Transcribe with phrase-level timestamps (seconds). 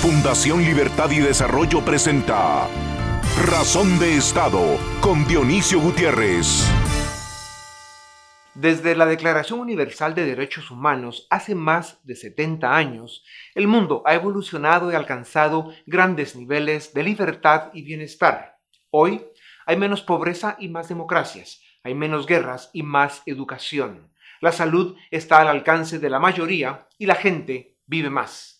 [0.00, 2.66] Fundación Libertad y Desarrollo presenta
[3.44, 6.66] Razón de Estado con Dionisio Gutiérrez.
[8.54, 14.14] Desde la Declaración Universal de Derechos Humanos hace más de 70 años, el mundo ha
[14.14, 18.56] evolucionado y alcanzado grandes niveles de libertad y bienestar.
[18.88, 19.26] Hoy
[19.66, 24.10] hay menos pobreza y más democracias, hay menos guerras y más educación.
[24.40, 28.59] La salud está al alcance de la mayoría y la gente vive más.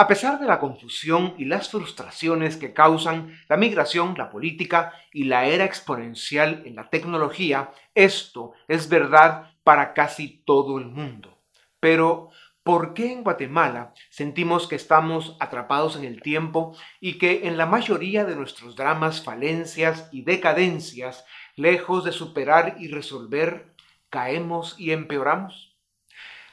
[0.00, 5.24] A pesar de la confusión y las frustraciones que causan la migración, la política y
[5.24, 11.42] la era exponencial en la tecnología, esto es verdad para casi todo el mundo.
[11.80, 12.30] Pero,
[12.62, 17.66] ¿por qué en Guatemala sentimos que estamos atrapados en el tiempo y que en la
[17.66, 23.74] mayoría de nuestros dramas, falencias y decadencias, lejos de superar y resolver,
[24.08, 25.69] caemos y empeoramos?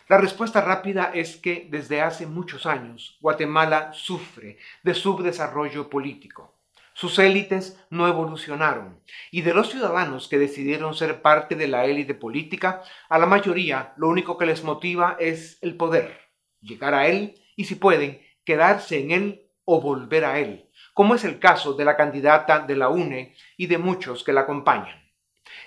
[0.10, 6.56] La respuesta rápida es que desde hace muchos años Guatemala sufre de subdesarrollo político.
[6.94, 12.14] Sus élites no evolucionaron y de los ciudadanos que decidieron ser parte de la élite
[12.14, 16.18] política, a la mayoría lo único que les motiva es el poder,
[16.62, 21.26] llegar a él y si pueden, quedarse en él o volver a él, como es
[21.26, 25.07] el caso de la candidata de la UNE y de muchos que la acompañan.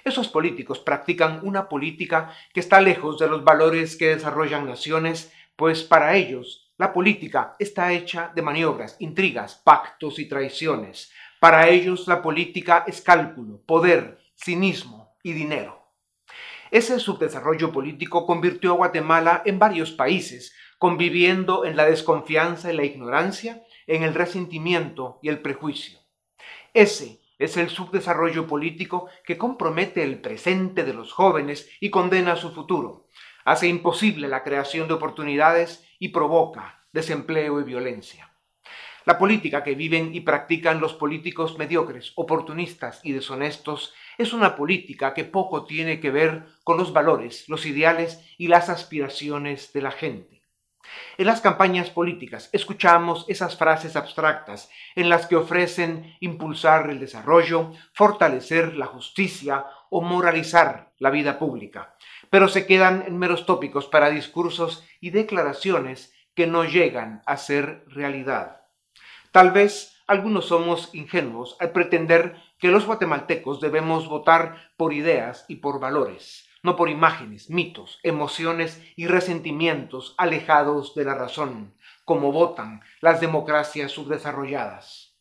[0.05, 5.83] Esos políticos practican una política que está lejos de los valores que desarrollan naciones, pues
[5.83, 11.13] para ellos la política está hecha de maniobras, intrigas, pactos y traiciones.
[11.39, 15.81] Para ellos la política es cálculo, poder, cinismo y dinero.
[16.71, 22.85] Ese subdesarrollo político convirtió a Guatemala en varios países, conviviendo en la desconfianza y la
[22.85, 25.99] ignorancia, en el resentimiento y el prejuicio.
[26.73, 32.53] Ese es el subdesarrollo político que compromete el presente de los jóvenes y condena su
[32.53, 33.09] futuro.
[33.45, 38.31] Hace imposible la creación de oportunidades y provoca desempleo y violencia.
[39.07, 45.15] La política que viven y practican los políticos mediocres, oportunistas y deshonestos es una política
[45.15, 49.93] que poco tiene que ver con los valores, los ideales y las aspiraciones de la
[49.93, 50.40] gente.
[51.19, 57.73] En las campañas políticas escuchamos esas frases abstractas en las que ofrecen impulsar el desarrollo,
[57.93, 61.95] fortalecer la justicia o moralizar la vida pública,
[62.31, 67.85] pero se quedan en meros tópicos para discursos y declaraciones que no llegan a ser
[67.89, 68.63] realidad.
[69.33, 75.57] Tal vez algunos somos ingenuos al pretender que los guatemaltecos debemos votar por ideas y
[75.57, 82.83] por valores no por imágenes, mitos, emociones y resentimientos alejados de la razón, como votan
[83.01, 85.15] las democracias subdesarrolladas.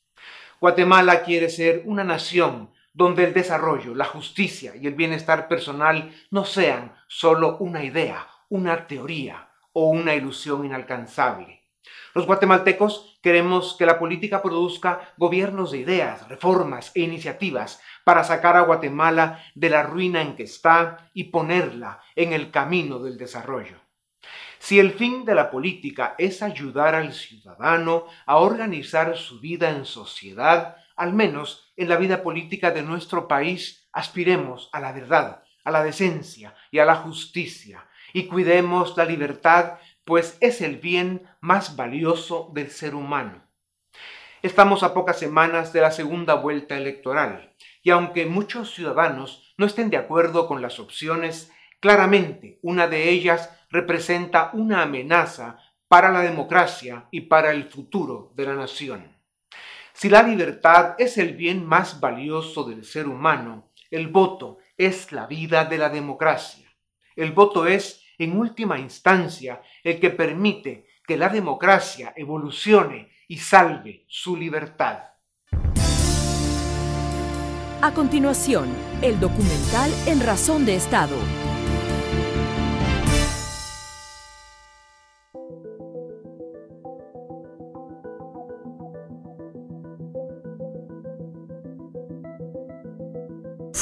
[0.59, 6.43] Guatemala quiere ser una nación donde el desarrollo, la justicia y el bienestar personal no
[6.43, 11.58] sean solo una idea, una teoría o una ilusión inalcanzable.
[12.13, 18.55] Los guatemaltecos queremos que la política produzca gobiernos de ideas, reformas e iniciativas para sacar
[18.57, 23.77] a Guatemala de la ruina en que está y ponerla en el camino del desarrollo.
[24.57, 29.85] Si el fin de la política es ayudar al ciudadano a organizar su vida en
[29.85, 35.71] sociedad, al menos en la vida política de nuestro país, aspiremos a la verdad, a
[35.71, 39.77] la decencia y a la justicia, y cuidemos la libertad
[40.09, 43.43] pues es el bien más valioso del ser humano.
[44.41, 47.53] Estamos a pocas semanas de la segunda vuelta electoral,
[47.83, 53.51] y aunque muchos ciudadanos no estén de acuerdo con las opciones, claramente una de ellas
[53.69, 59.15] representa una amenaza para la democracia y para el futuro de la nación.
[59.93, 65.27] Si la libertad es el bien más valioso del ser humano, el voto es la
[65.27, 66.67] vida de la democracia.
[67.15, 74.05] El voto es en última instancia el que permite que la democracia evolucione y salve
[74.07, 74.99] su libertad.
[77.81, 78.67] A continuación,
[79.01, 81.15] el documental En Razón de Estado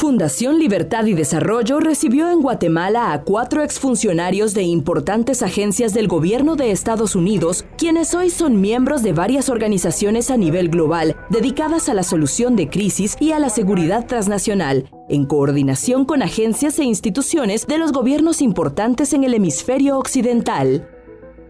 [0.07, 6.56] Fundación Libertad y Desarrollo recibió en Guatemala a cuatro exfuncionarios de importantes agencias del gobierno
[6.56, 11.94] de Estados Unidos, quienes hoy son miembros de varias organizaciones a nivel global dedicadas a
[11.94, 17.68] la solución de crisis y a la seguridad transnacional, en coordinación con agencias e instituciones
[17.68, 20.88] de los gobiernos importantes en el hemisferio occidental.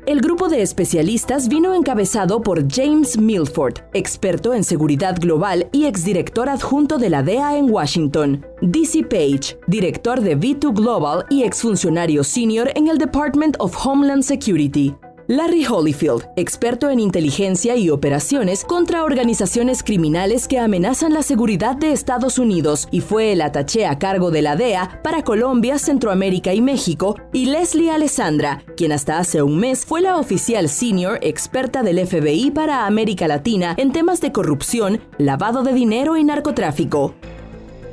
[0.07, 6.47] El grupo de especialistas vino encabezado por James Milford, experto en seguridad global y exdirector
[6.47, 12.71] adjunto de la DEA en Washington, DC Page, director de V2 Global y exfuncionario senior
[12.75, 14.95] en el Department of Homeland Security,
[15.29, 21.91] Larry Holyfield, experto en inteligencia y operaciones contra organizaciones criminales que amenazan la seguridad de
[21.91, 26.61] Estados Unidos y fue el ataché a cargo de la DEA para Colombia, Centroamérica y
[26.61, 32.07] México, y Leslie Alessandra, quien hasta hace un mes fue la oficial senior experta del
[32.07, 37.15] FBI para América Latina en temas de corrupción, lavado de dinero y narcotráfico.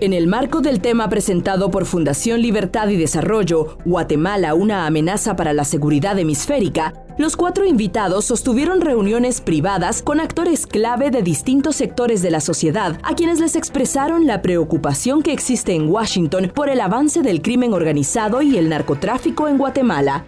[0.00, 5.52] En el marco del tema presentado por Fundación Libertad y Desarrollo, Guatemala, una amenaza para
[5.52, 12.23] la seguridad hemisférica, los cuatro invitados sostuvieron reuniones privadas con actores clave de distintos sectores
[12.23, 16.81] de la sociedad, a quienes les expresaron la preocupación que existe en Washington por el
[16.81, 20.25] avance del crimen organizado y el narcotráfico en Guatemala,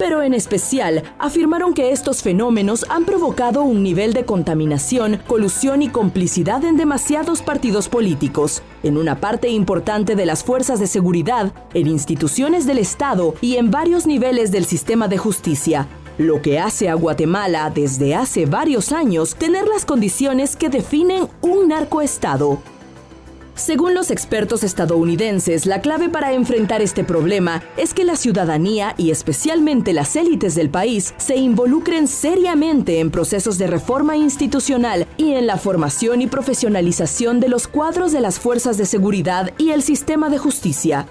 [0.00, 5.90] pero en especial afirmaron que estos fenómenos han provocado un nivel de contaminación, colusión y
[5.90, 11.86] complicidad en demasiados partidos políticos, en una parte importante de las fuerzas de seguridad, en
[11.86, 15.86] instituciones del Estado y en varios niveles del sistema de justicia,
[16.16, 21.68] lo que hace a Guatemala desde hace varios años tener las condiciones que definen un
[21.68, 22.62] narcoestado.
[23.60, 29.10] Según los expertos estadounidenses, la clave para enfrentar este problema es que la ciudadanía y
[29.10, 35.46] especialmente las élites del país se involucren seriamente en procesos de reforma institucional y en
[35.46, 40.30] la formación y profesionalización de los cuadros de las fuerzas de seguridad y el sistema
[40.30, 41.06] de justicia.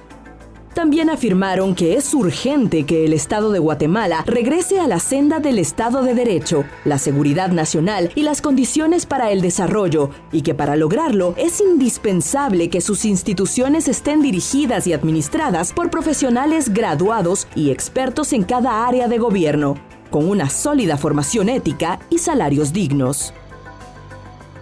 [0.74, 5.58] También afirmaron que es urgente que el Estado de Guatemala regrese a la senda del
[5.58, 10.76] Estado de Derecho, la seguridad nacional y las condiciones para el desarrollo, y que para
[10.76, 18.32] lograrlo es indispensable que sus instituciones estén dirigidas y administradas por profesionales graduados y expertos
[18.32, 19.76] en cada área de gobierno,
[20.12, 23.34] con una sólida formación ética y salarios dignos.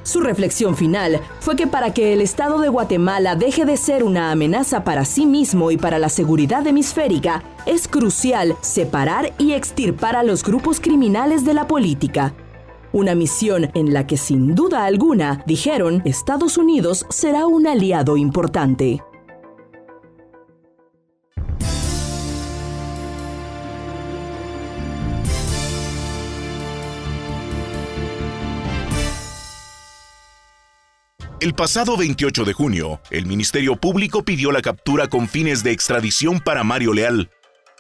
[0.08, 4.32] Su reflexión final fue que para que el Estado de Guatemala deje de ser una
[4.32, 10.24] amenaza para sí mismo y para la seguridad hemisférica, es crucial separar y extirpar a
[10.24, 12.34] los grupos criminales de la política.
[12.94, 19.04] Una misión en la que sin duda alguna, dijeron, Estados Unidos será un aliado importante.
[31.40, 36.40] El pasado 28 de junio, el Ministerio Público pidió la captura con fines de extradición
[36.40, 37.30] para Mario Leal,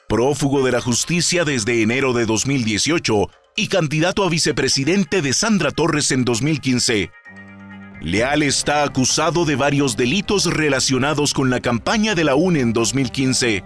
[0.07, 6.11] prófugo de la justicia desde enero de 2018 y candidato a vicepresidente de Sandra Torres
[6.11, 7.09] en 2015.
[7.99, 13.63] Leal está acusado de varios delitos relacionados con la campaña de la UNE en 2015.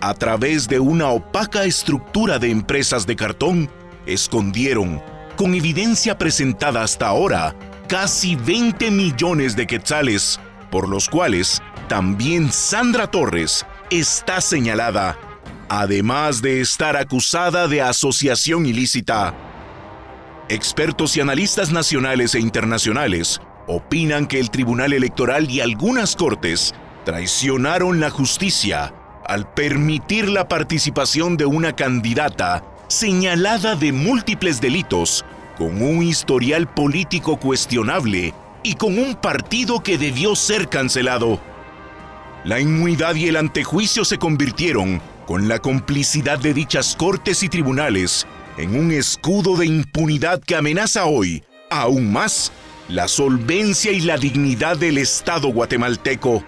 [0.00, 3.68] A través de una opaca estructura de empresas de cartón,
[4.06, 5.02] escondieron,
[5.34, 7.56] con evidencia presentada hasta ahora,
[7.90, 10.38] casi 20 millones de quetzales,
[10.70, 15.18] por los cuales también Sandra Torres está señalada,
[15.68, 19.34] además de estar acusada de asociación ilícita.
[20.48, 26.72] Expertos y analistas nacionales e internacionales opinan que el Tribunal Electoral y algunas cortes
[27.04, 28.94] traicionaron la justicia
[29.26, 35.24] al permitir la participación de una candidata señalada de múltiples delitos
[35.60, 41.38] con un historial político cuestionable y con un partido que debió ser cancelado.
[42.44, 48.26] La inmunidad y el antejuicio se convirtieron, con la complicidad de dichas cortes y tribunales,
[48.56, 52.52] en un escudo de impunidad que amenaza hoy, aún más,
[52.88, 56.42] la solvencia y la dignidad del Estado guatemalteco.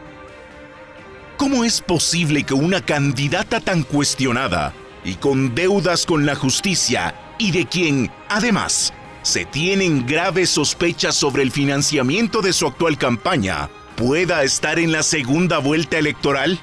[1.36, 4.72] ¿Cómo es posible que una candidata tan cuestionada
[5.04, 11.42] y con deudas con la justicia y de quien, además, se tienen graves sospechas sobre
[11.42, 16.58] el financiamiento de su actual campaña, pueda estar en la segunda vuelta electoral?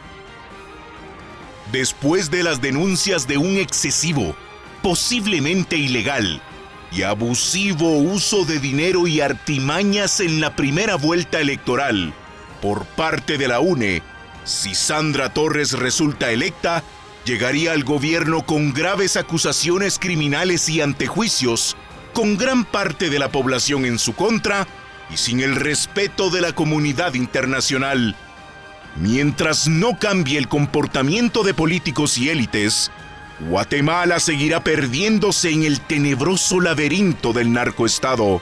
[1.71, 4.35] Después de las denuncias de un excesivo,
[4.81, 6.41] posiblemente ilegal
[6.91, 12.13] y abusivo uso de dinero y artimañas en la primera vuelta electoral
[12.61, 14.01] por parte de la UNE,
[14.43, 16.83] si Sandra Torres resulta electa,
[17.25, 21.77] llegaría al gobierno con graves acusaciones criminales y antejuicios
[22.13, 24.67] con gran parte de la población en su contra
[25.11, 28.15] y sin el respeto de la comunidad internacional.
[28.95, 32.91] Mientras no cambie el comportamiento de políticos y élites,
[33.39, 38.41] Guatemala seguirá perdiéndose en el tenebroso laberinto del narcoestado.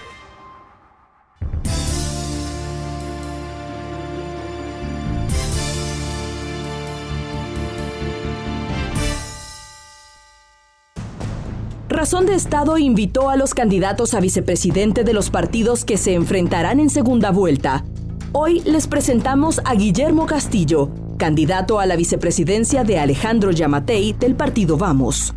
[12.08, 16.80] Razón de Estado invitó a los candidatos a vicepresidente de los partidos que se enfrentarán
[16.80, 17.84] en segunda vuelta.
[18.32, 24.78] Hoy les presentamos a Guillermo Castillo, candidato a la vicepresidencia de Alejandro Yamatei del partido
[24.78, 25.36] Vamos.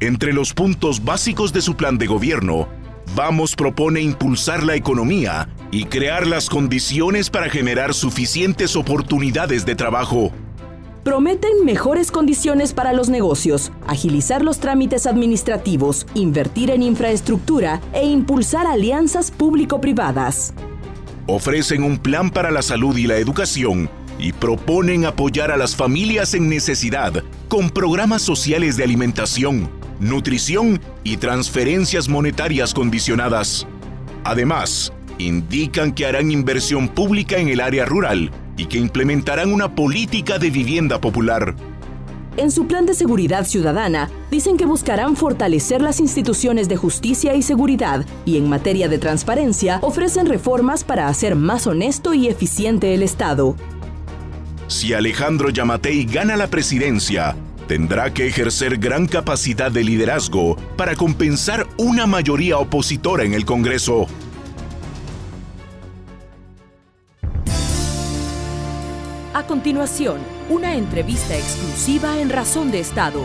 [0.00, 2.66] Entre los puntos básicos de su plan de gobierno,
[3.14, 10.32] Vamos propone impulsar la economía y crear las condiciones para generar suficientes oportunidades de trabajo.
[11.04, 18.66] Prometen mejores condiciones para los negocios, agilizar los trámites administrativos, invertir en infraestructura e impulsar
[18.66, 20.54] alianzas público-privadas.
[21.26, 26.32] Ofrecen un plan para la salud y la educación y proponen apoyar a las familias
[26.32, 29.68] en necesidad con programas sociales de alimentación,
[30.00, 33.66] nutrición y transferencias monetarias condicionadas.
[34.24, 40.38] Además, indican que harán inversión pública en el área rural y que implementarán una política
[40.38, 41.54] de vivienda popular.
[42.36, 47.42] En su plan de seguridad ciudadana, dicen que buscarán fortalecer las instituciones de justicia y
[47.42, 53.04] seguridad y en materia de transparencia ofrecen reformas para hacer más honesto y eficiente el
[53.04, 53.54] Estado.
[54.66, 57.36] Si Alejandro Yamatei gana la presidencia,
[57.68, 64.08] tendrá que ejercer gran capacidad de liderazgo para compensar una mayoría opositora en el Congreso.
[69.36, 73.20] A continuación, una entrevista exclusiva en Razón de Estado.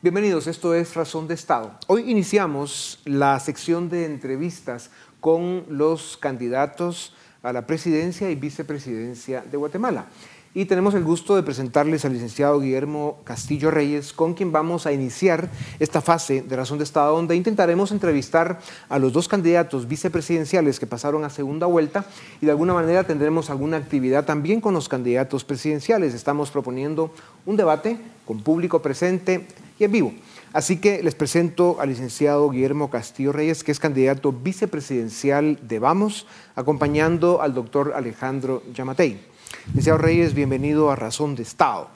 [0.00, 1.76] Bienvenidos, esto es Razón de Estado.
[1.88, 9.56] Hoy iniciamos la sección de entrevistas con los candidatos a la presidencia y vicepresidencia de
[9.56, 10.06] Guatemala.
[10.54, 14.92] Y tenemos el gusto de presentarles al licenciado Guillermo Castillo Reyes, con quien vamos a
[14.92, 20.80] iniciar esta fase de Razón de Estado, donde intentaremos entrevistar a los dos candidatos vicepresidenciales
[20.80, 22.06] que pasaron a segunda vuelta
[22.40, 26.14] y de alguna manera tendremos alguna actividad también con los candidatos presidenciales.
[26.14, 27.12] Estamos proponiendo
[27.44, 29.46] un debate con público presente
[29.78, 30.14] y en vivo.
[30.54, 36.26] Así que les presento al licenciado Guillermo Castillo Reyes, que es candidato vicepresidencial de Vamos,
[36.56, 39.20] acompañando al doctor Alejandro Yamatei.
[39.68, 41.88] Licenciado Reyes, bienvenido a Razón de Estado.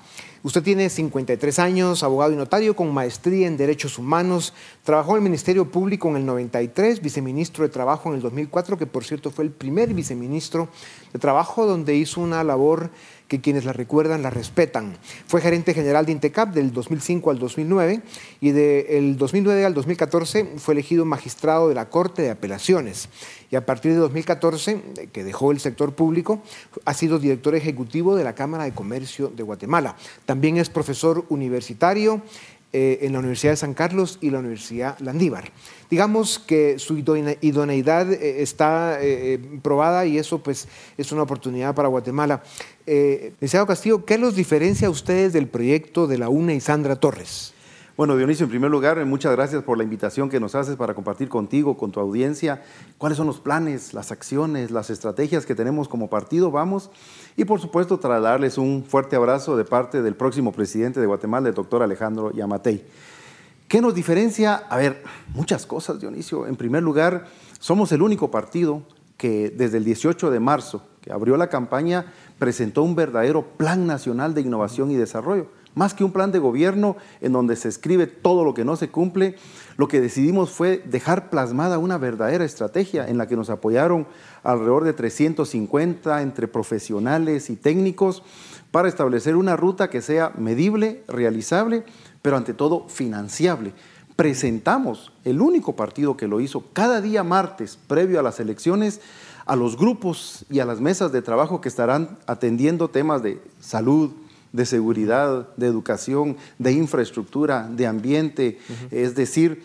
[0.44, 4.54] Usted tiene 53 años, abogado y notario con maestría en Derechos Humanos.
[4.82, 8.87] Trabajó en el Ministerio Público en el 93, viceministro de Trabajo en el 2004, que
[8.87, 10.68] por cierto fue el primer viceministro
[11.12, 12.90] de Trabajo donde hizo una labor
[13.32, 14.98] que quienes la recuerdan la respetan.
[15.26, 18.02] Fue gerente general de Intecap del 2005 al 2009
[18.42, 23.08] y del 2009 al 2014 fue elegido magistrado de la Corte de Apelaciones.
[23.50, 26.42] Y a partir de 2014, que dejó el sector público,
[26.84, 29.96] ha sido director ejecutivo de la Cámara de Comercio de Guatemala.
[30.26, 32.20] También es profesor universitario
[32.73, 35.50] eh, en la Universidad de San Carlos y la Universidad Landívar.
[35.91, 41.88] Digamos que su idoneidad eh, está eh, probada y eso pues es una oportunidad para
[41.88, 42.43] Guatemala.
[42.87, 43.35] Eh,
[43.67, 47.51] Castillo, ¿qué los diferencia a ustedes del proyecto de la UNE y Sandra Torres?
[47.94, 51.28] Bueno, Dionisio, en primer lugar, muchas gracias por la invitación que nos haces para compartir
[51.28, 52.62] contigo, con tu audiencia,
[52.96, 56.90] cuáles son los planes, las acciones, las estrategias que tenemos como partido, vamos,
[57.37, 61.54] y por supuesto trasladarles un fuerte abrazo de parte del próximo presidente de Guatemala, el
[61.54, 62.82] doctor Alejandro Yamatei.
[63.68, 64.54] ¿Qué nos diferencia?
[64.54, 65.02] A ver,
[65.34, 66.46] muchas cosas, Dionisio.
[66.46, 67.26] En primer lugar,
[67.61, 68.84] somos el único partido
[69.18, 72.06] que desde el 18 de marzo, que abrió la campaña,
[72.38, 76.97] presentó un verdadero plan nacional de innovación y desarrollo más que un plan de gobierno
[77.21, 79.37] en donde se escribe todo lo que no se cumple,
[79.76, 84.07] lo que decidimos fue dejar plasmada una verdadera estrategia en la que nos apoyaron
[84.43, 88.23] alrededor de 350 entre profesionales y técnicos
[88.71, 91.85] para establecer una ruta que sea medible, realizable,
[92.23, 93.73] pero ante todo financiable.
[94.17, 99.00] Presentamos, el único partido que lo hizo, cada día martes previo a las elecciones,
[99.47, 104.11] a los grupos y a las mesas de trabajo que estarán atendiendo temas de salud,
[104.52, 108.59] de seguridad, de educación, de infraestructura, de ambiente.
[108.90, 109.62] Es decir,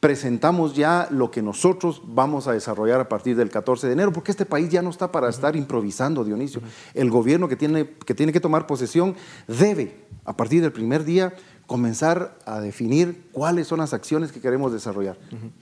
[0.00, 4.30] presentamos ya lo que nosotros vamos a desarrollar a partir del 14 de enero, porque
[4.30, 6.62] este país ya no está para estar improvisando, Dionisio.
[6.94, 9.14] El gobierno que tiene, que tiene que tomar posesión
[9.46, 11.34] debe, a partir del primer día,
[11.66, 15.16] comenzar a definir cuáles son las acciones que queremos desarrollar.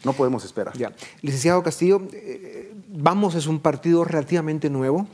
[0.04, 0.74] No podemos esperar.
[0.78, 0.92] Ya.
[1.20, 2.67] Licenciado Castillo, eh,
[3.00, 5.06] Vamos es un partido relativamente nuevo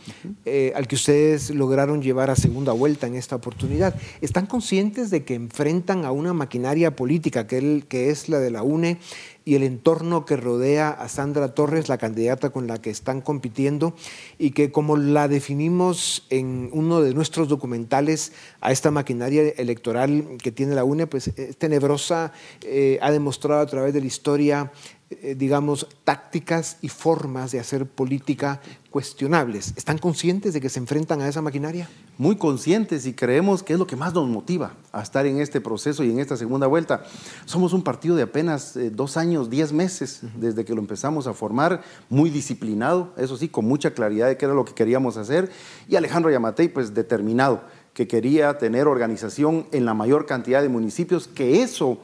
[0.47, 3.95] eh, al que ustedes lograron llevar a segunda vuelta en esta oportunidad.
[4.23, 8.62] ¿Están conscientes de que enfrentan a una maquinaria política que, que es la de la
[8.62, 8.97] UNE
[9.45, 13.95] y el entorno que rodea a Sandra Torres, la candidata con la que están compitiendo,
[14.38, 20.53] y que como la definimos en uno de nuestros documentales a esta maquinaria electoral que
[20.53, 24.73] tiene la UNE, pues es tenebrosa, eh, ha demostrado a través de la historia
[25.03, 25.03] eh,
[25.37, 29.75] digamos, tácticas y formas de hacer política cuestionables.
[29.76, 31.88] ¿Están conscientes de que se enfrentan a esa maquinaria?
[32.16, 35.61] Muy conscientes y creemos que es lo que más nos motiva a estar en este
[35.61, 37.02] proceso y en esta segunda vuelta.
[37.44, 41.35] Somos un partido de apenas eh, dos años, diez meses desde que lo empezamos a
[41.35, 45.50] formar, muy disciplinado, eso sí, con mucha claridad de qué era lo que queríamos hacer,
[45.88, 47.62] y Alejandro Yamatei, pues determinado
[47.94, 51.99] que quería tener organización en la mayor cantidad de municipios, que eso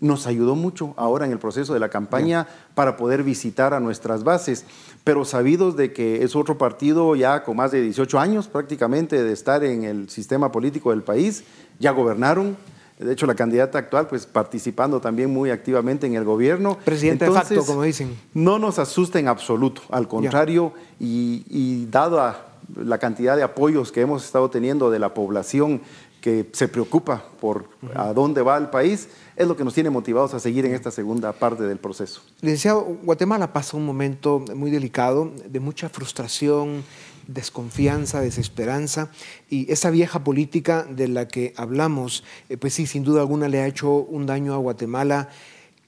[0.00, 4.24] nos ayudó mucho ahora en el proceso de la campaña para poder visitar a nuestras
[4.24, 4.64] bases,
[5.02, 9.32] pero sabidos de que es otro partido ya con más de 18 años prácticamente de
[9.32, 11.44] estar en el sistema político del país,
[11.78, 12.56] ya gobernaron,
[12.98, 16.78] de hecho la candidata actual pues participando también muy activamente en el gobierno.
[16.84, 18.16] Presidente de facto, como dicen.
[18.34, 22.46] No nos asusta en absoluto, al contrario, y, y dado a
[22.76, 25.82] la cantidad de apoyos que hemos estado teniendo de la población
[26.24, 30.32] que se preocupa por a dónde va el país, es lo que nos tiene motivados
[30.32, 32.22] a seguir en esta segunda parte del proceso.
[32.40, 36.82] Licenciado, Guatemala pasa un momento muy delicado, de mucha frustración,
[37.26, 39.10] desconfianza, desesperanza,
[39.50, 43.60] y esa vieja política de la que hablamos, eh, pues sí, sin duda alguna le
[43.60, 45.28] ha hecho un daño a Guatemala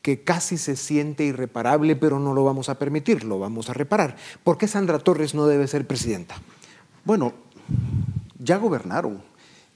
[0.03, 4.17] que casi se siente irreparable, pero no lo vamos a permitir, lo vamos a reparar.
[4.45, 6.37] ¿Por qué Sandra Torres no debe ser presidenta?
[7.07, 7.33] Bueno,
[8.39, 9.23] ya gobernaron,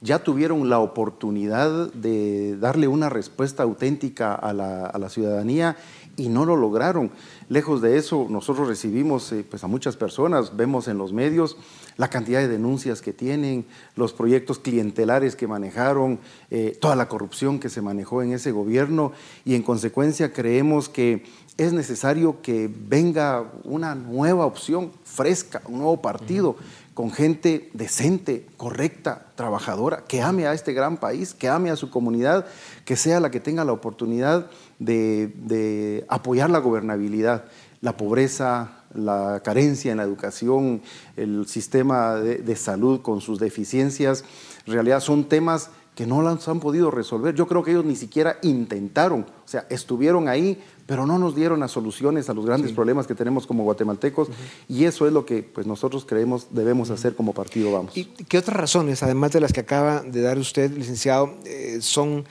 [0.00, 5.76] ya tuvieron la oportunidad de darle una respuesta auténtica a la, ciudadanía
[6.16, 7.10] y no lo lograron.
[7.48, 11.56] Lejos de eso, nosotros recibimos eh, pues a muchas personas, vemos en los medios
[11.96, 16.18] la cantidad de denuncias que tienen, los proyectos clientelares que manejaron,
[16.50, 19.12] eh, toda la corrupción que se manejó en ese gobierno
[19.44, 21.24] y en consecuencia creemos que
[21.58, 26.56] es necesario que venga una nueva opción fresca, un nuevo partido
[27.00, 31.88] con gente decente, correcta, trabajadora, que ame a este gran país, que ame a su
[31.88, 32.44] comunidad,
[32.84, 37.46] que sea la que tenga la oportunidad de, apoyar la gobernabilidad,
[37.80, 40.82] la pobreza, la carencia en la educación,
[41.16, 44.22] el sistema de, salud con sus deficiencias,
[44.66, 47.34] en realidad son temas que no los han podido resolver.
[47.34, 51.60] Yo creo que ellos ni siquiera intentaron, o sea, estuvieron ahí, pero no nos dieron
[51.60, 54.28] las soluciones a los grandes problemas que tenemos como guatemaltecos
[54.68, 57.96] y eso es lo que pues, nosotros creemos debemos hacer como partido Vamos.
[57.96, 62.24] ¿Y qué otras razones, además de las que acaba de dar usted, licenciado, eh, son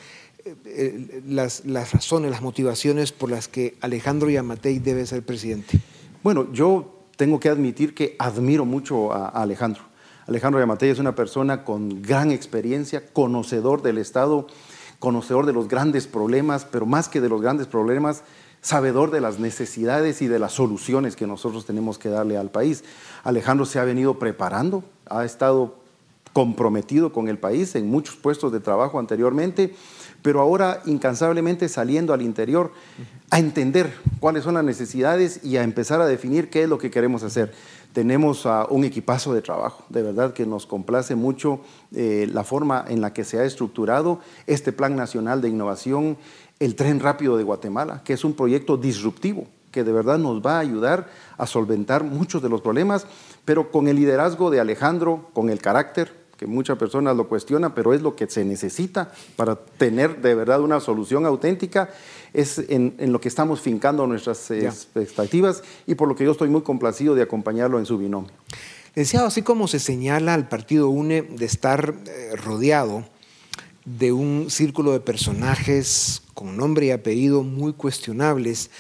[0.44, 5.80] eh, eh, las, las, razones, las motivaciones por las que Alejandro Yamatei debe ser presidente?
[6.24, 9.89] Bueno, yo tengo que admitir que admiro mucho a, a Alejandro.
[10.30, 14.46] Alejandro Yamatei es una persona con gran experiencia, conocedor del Estado,
[15.00, 18.22] conocedor de los grandes problemas, pero más que de los grandes problemas,
[18.62, 22.84] sabedor de las necesidades y de las soluciones que nosotros tenemos que darle al país.
[23.24, 25.74] Alejandro se ha venido preparando, ha estado
[26.32, 29.74] comprometido con el país en muchos puestos de trabajo anteriormente,
[30.22, 32.72] pero ahora incansablemente saliendo al interior
[33.32, 36.92] a entender cuáles son las necesidades y a empezar a definir qué es lo que
[36.92, 37.52] queremos hacer.
[37.94, 41.62] Tenemos un equipazo de trabajo, de verdad que nos complace mucho
[41.94, 46.18] eh, la forma en la que se ha estructurado este Plan Nacional de Innovación
[46.60, 50.58] el Tren Rápido de Guatemala, que es un proyecto disruptivo que de verdad nos va
[50.58, 53.06] a ayudar a solventar muchos de los problemas,
[53.46, 57.94] pero con el liderazgo de Alejandro, con el carácter, que muchas personas lo cuestionan, pero
[57.94, 61.90] es lo que se necesita para tener de verdad una solución auténtica,
[62.34, 66.62] es en, lo que estamos fincando nuestras expectativas y por lo que yo estoy muy
[66.62, 68.32] complacido de acompañarlo en su binomio.
[68.96, 73.06] Deseado, así como se señala al partido UNE de estar eh, rodeado
[73.86, 78.72] de un círculo de personajes con nombre y apellido muy cuestionables.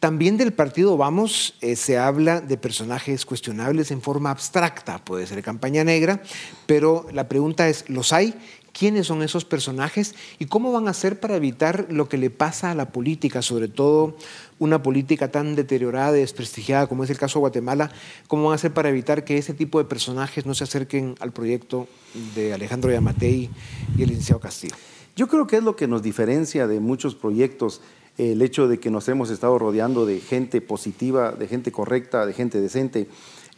[0.00, 5.42] También del partido Vamos eh, se habla de personajes cuestionables en forma abstracta, puede ser
[5.42, 6.22] campaña negra,
[6.66, 8.34] pero la pregunta es, ¿los hay?
[8.76, 12.70] Quiénes son esos personajes y cómo van a hacer para evitar lo que le pasa
[12.70, 14.16] a la política, sobre todo
[14.58, 17.90] una política tan deteriorada y desprestigiada como es el caso de Guatemala,
[18.28, 21.32] cómo van a hacer para evitar que ese tipo de personajes no se acerquen al
[21.32, 21.88] proyecto
[22.34, 23.48] de Alejandro Yamatei
[23.96, 24.76] y el licenciado Castillo.
[25.14, 27.80] Yo creo que es lo que nos diferencia de muchos proyectos
[28.18, 32.32] el hecho de que nos hemos estado rodeando de gente positiva, de gente correcta, de
[32.32, 33.08] gente decente.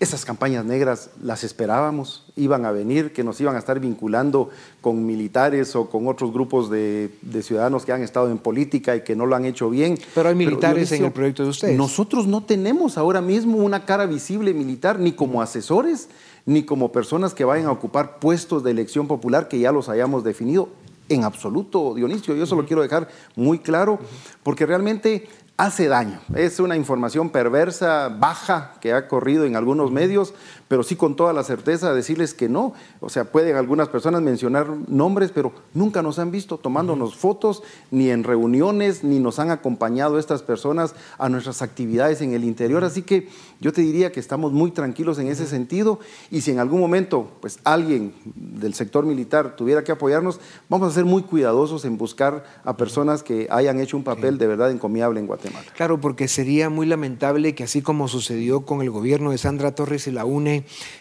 [0.01, 4.49] Esas campañas negras las esperábamos, iban a venir, que nos iban a estar vinculando
[4.81, 7.11] con militares o con otros grupos de,
[7.43, 9.99] ciudadanos que han estado en política y que no lo han hecho bien.
[10.15, 11.77] Pero hay militares en el proyecto de ustedes.
[11.77, 16.09] Nosotros no tenemos ahora mismo una cara visible militar, ni como asesores,
[16.47, 20.23] ni como personas que vayan a ocupar puestos de elección popular que ya los hayamos
[20.23, 20.69] definido.
[21.09, 23.99] En absoluto, Dionisio, yo eso lo quiero dejar muy claro,
[24.43, 25.27] porque realmente
[25.59, 26.21] hace daño.
[26.35, 30.33] Es una información perversa, baja, que ha corrido en algunos medios,
[30.69, 32.75] pero sí con toda la certeza decirles que no.
[33.01, 38.11] O sea, pueden algunas personas mencionar nombres, pero nunca nos han visto tomándonos fotos, ni
[38.11, 42.85] en reuniones, ni nos han acompañado estas personas a nuestras actividades en el interior.
[42.85, 43.29] Así que
[43.61, 45.99] yo te diría que estamos muy tranquilos en ese sentido
[46.31, 50.95] y si en algún momento pues alguien del sector militar tuviera que apoyarnos, vamos a
[50.95, 55.21] ser muy cuidadosos en buscar a personas que hayan hecho un papel de verdad encomiable
[55.21, 55.67] en Guatemala.
[55.77, 60.07] Claro, porque sería muy lamentable que así como sucedió con el gobierno de Sandra Torres
[60.07, 60.58] y la UNE,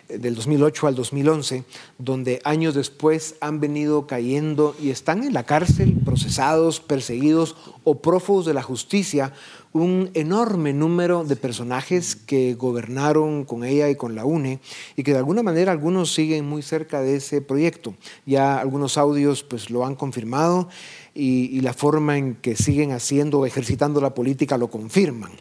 [0.09, 1.63] Eh, del 2008 al 2011,
[1.97, 8.45] donde años después han venido cayendo y están en la cárcel, procesados, perseguidos o prófugos
[8.45, 9.33] de la justicia
[9.73, 14.59] un enorme número de personajes que gobernaron con ella y con la UNE
[14.95, 17.95] y que de alguna manera algunos siguen muy cerca de ese proyecto.
[18.25, 20.69] Ya algunos audios pues lo han confirmado
[21.13, 25.31] y, la forma en que siguen haciendo ejercitando la política lo confirman.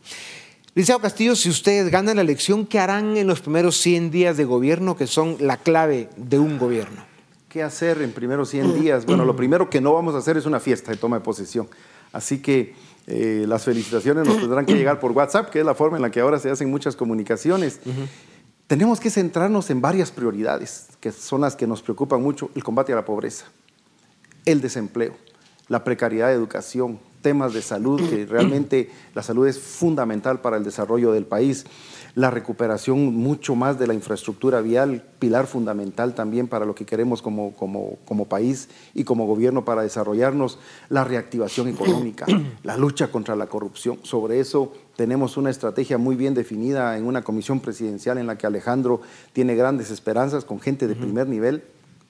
[0.76, 4.44] Liceo Castillo, si ustedes ganan la elección, ¿qué harán en los primeros 100 días de
[4.44, 7.02] gobierno que son la clave de un gobierno?
[7.48, 9.06] ¿Qué hacer en primeros 100 días?
[9.06, 11.66] Bueno, lo primero que no vamos a hacer es una fiesta de toma de posesión.
[12.12, 12.74] Así que
[13.06, 16.10] eh, las felicitaciones nos tendrán que llegar por WhatsApp, que es la forma en la
[16.10, 17.80] que ahora se hacen muchas comunicaciones.
[18.66, 22.92] Tenemos que centrarnos en varias prioridades, que son las que nos preocupan mucho, el combate
[22.92, 23.46] a la pobreza,
[24.44, 25.16] el desempleo,
[25.68, 30.62] la precariedad de educación, temas de salud, que realmente la salud es fundamental para el
[30.62, 31.66] desarrollo del país
[32.14, 37.20] la recuperación mucho más de la infraestructura vial, pilar fundamental también para lo que queremos
[37.20, 40.58] como, como, como país y como gobierno para desarrollarnos,
[40.88, 42.24] la reactivación económica,
[42.62, 43.98] la lucha contra la corrupción.
[44.02, 48.46] Sobre eso tenemos una estrategia muy bien definida en una comisión presidencial en la que
[48.46, 49.02] Alejandro
[49.34, 51.64] tiene grandes esperanzas con gente de primer nivel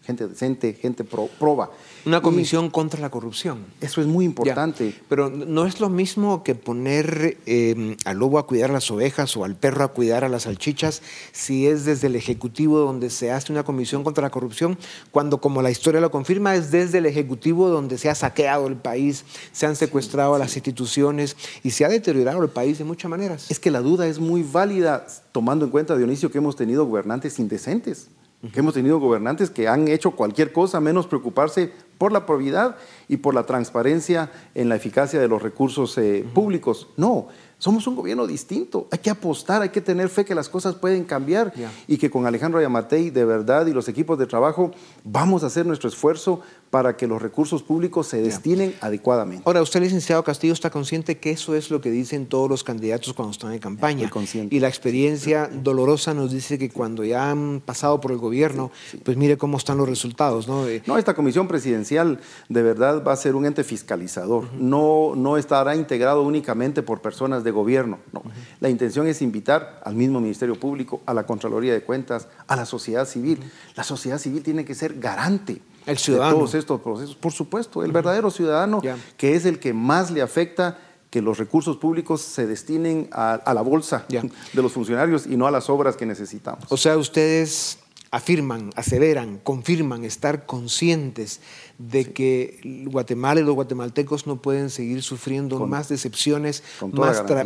[0.07, 1.71] gente decente, gente proba.
[2.05, 3.65] Una comisión contra la corrupción.
[3.81, 4.95] Eso es muy importante.
[5.09, 9.45] pero no es lo mismo que poner em, al lobo a cuidar las ovejas o
[9.45, 13.51] al perro a cuidar a las salchichas si es desde el Ejecutivo donde se hace
[13.53, 14.79] una comisión contra la corrupción,
[15.11, 18.77] cuando como la historia lo confirma es desde el Ejecutivo donde se ha saqueado el
[18.77, 23.11] país, se han secuestrado a las instituciones y se ha deteriorado el país de muchas
[23.11, 23.51] maneras.
[23.51, 27.41] Es que la duda es muy válida tomando en cuenta, Dionisio, que hemos tenido gobernantes
[27.41, 28.09] indecentes
[28.53, 32.77] que hemos tenido gobernantes que han hecho cualquier cosa menos preocuparse por la probidad
[33.09, 36.89] y por la transparencia en la eficacia de los recursos eh, públicos.
[36.97, 38.87] No, somos un gobierno distinto.
[38.91, 41.53] Hay que apostar, hay que tener fe que las cosas pueden cambiar
[41.89, 44.73] y que con Alejandro Ayamatei de verdad y los equipos de trabajo
[45.05, 49.43] vamos a hacer nuestro esfuerzo para que los recursos públicos se destinen adecuadamente.
[49.47, 53.13] Ahora, usted, licenciado Castillo, está consciente que eso es lo que dicen todos los candidatos
[53.13, 54.11] cuando están en campaña.
[54.51, 58.71] Y la experiencia dolorosa nos dice que cuando ya han pasado por el gobierno,
[59.05, 60.49] pues mire cómo están los resultados.
[60.49, 60.65] ¿no?
[60.87, 64.53] no, esta comisión presidencial de verdad va a ser un ente fiscalizador.
[64.55, 67.99] no, no estará integrado únicamente por personas de gobierno.
[68.13, 68.23] No.
[68.61, 72.67] La intención es invitar al mismo Ministerio Público, a la Contraloría de Cuentas, a la
[72.67, 73.39] sociedad civil.
[73.77, 76.33] La sociedad civil tiene que ser garante el ciudadano.
[76.33, 77.15] de todos estos procesos.
[77.17, 78.83] Por supuesto, el verdadero ciudadano,
[79.17, 80.79] que es el que más le afecta
[81.11, 85.51] que los recursos públicos se destinen a, la bolsa de los funcionarios y no a
[85.51, 86.65] las obras que necesitamos.
[86.69, 87.79] O sea, ustedes
[88.11, 91.41] afirman, aseveran, confirman estar conscientes
[91.79, 96.63] de que Guatemala y los guatemaltecos no pueden seguir sufriendo más decepciones,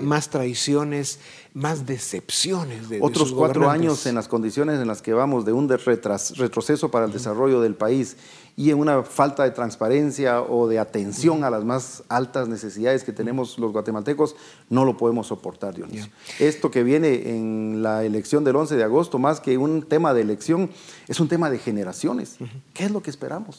[0.01, 1.19] más, traiciones,
[1.53, 2.89] más decepciones.
[2.89, 7.07] De, Otros cuatro años en las condiciones en las que vamos de un retroceso para
[7.07, 8.17] el desarrollo del país
[8.57, 13.13] y en una falta de transparencia o de atención a las más altas necesidades que
[13.13, 14.37] tenemos los guatemaltecos,
[14.69, 16.11] no lo podemos soportar, Dionisio.
[16.39, 20.21] Esto que viene en la elección del 11 de agosto, más que un tema de
[20.21, 20.71] elección,
[21.09, 22.37] es un tema de generaciones.
[22.75, 23.59] ¿Qué es lo que esperamos?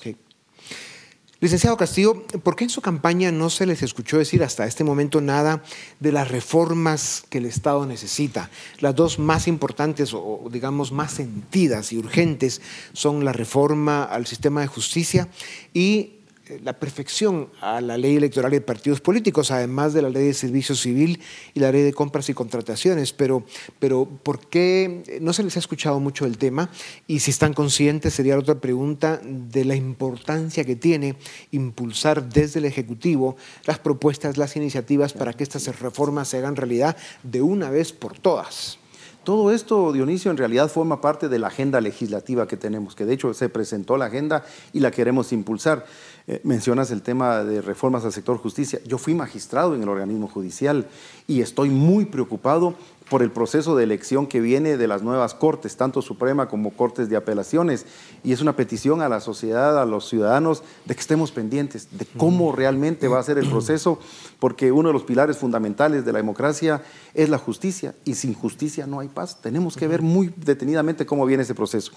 [1.42, 5.22] Licenciado Castillo, ¿por qué en su campaña no se les escuchó decir hasta este momento
[5.22, 5.64] nada
[6.00, 8.52] de las reformas que el Estado necesita?
[8.80, 12.62] Las dos más importantes o digamos más sentidas y urgentes
[12.94, 15.30] son la reforma al sistema de justicia
[15.74, 16.21] y
[16.64, 20.76] la perfección a la ley electoral de partidos políticos, además de la ley de servicio
[20.76, 21.20] civil
[21.54, 23.14] y la ley de compras y contrataciones.
[23.14, 23.44] Pero,
[23.80, 26.70] pero ¿por qué no se les ha escuchado mucho el tema?
[27.08, 31.16] Y si están conscientes, sería otra pregunta de la importancia que tiene
[31.52, 36.98] impulsar desde el Ejecutivo las propuestas, las iniciativas para que estas reformas se hagan realidad
[37.24, 38.81] de una vez por todas.
[39.24, 43.14] Todo esto, Dionisio, en realidad forma parte de la agenda legislativa que tenemos, que de
[43.14, 45.86] hecho se presentó la agenda y la queremos impulsar.
[46.26, 48.80] Eh, mencionas el tema de reformas al sector justicia.
[48.88, 50.88] Yo fui magistrado en el organismo judicial
[51.28, 52.74] y estoy muy preocupado
[53.12, 57.10] por el proceso de elección que viene de las nuevas cortes, tanto Suprema como Cortes
[57.10, 57.86] de Apelaciones.
[58.24, 62.06] Y es una petición a la sociedad, a los ciudadanos, de que estemos pendientes de
[62.16, 64.00] cómo realmente va a ser el proceso,
[64.40, 68.88] porque uno de los pilares fundamentales de la democracia es la justicia, y sin justicia
[68.88, 69.42] no hay paz.
[69.42, 71.92] Tenemos que ver muy detenidamente cómo viene ese proceso.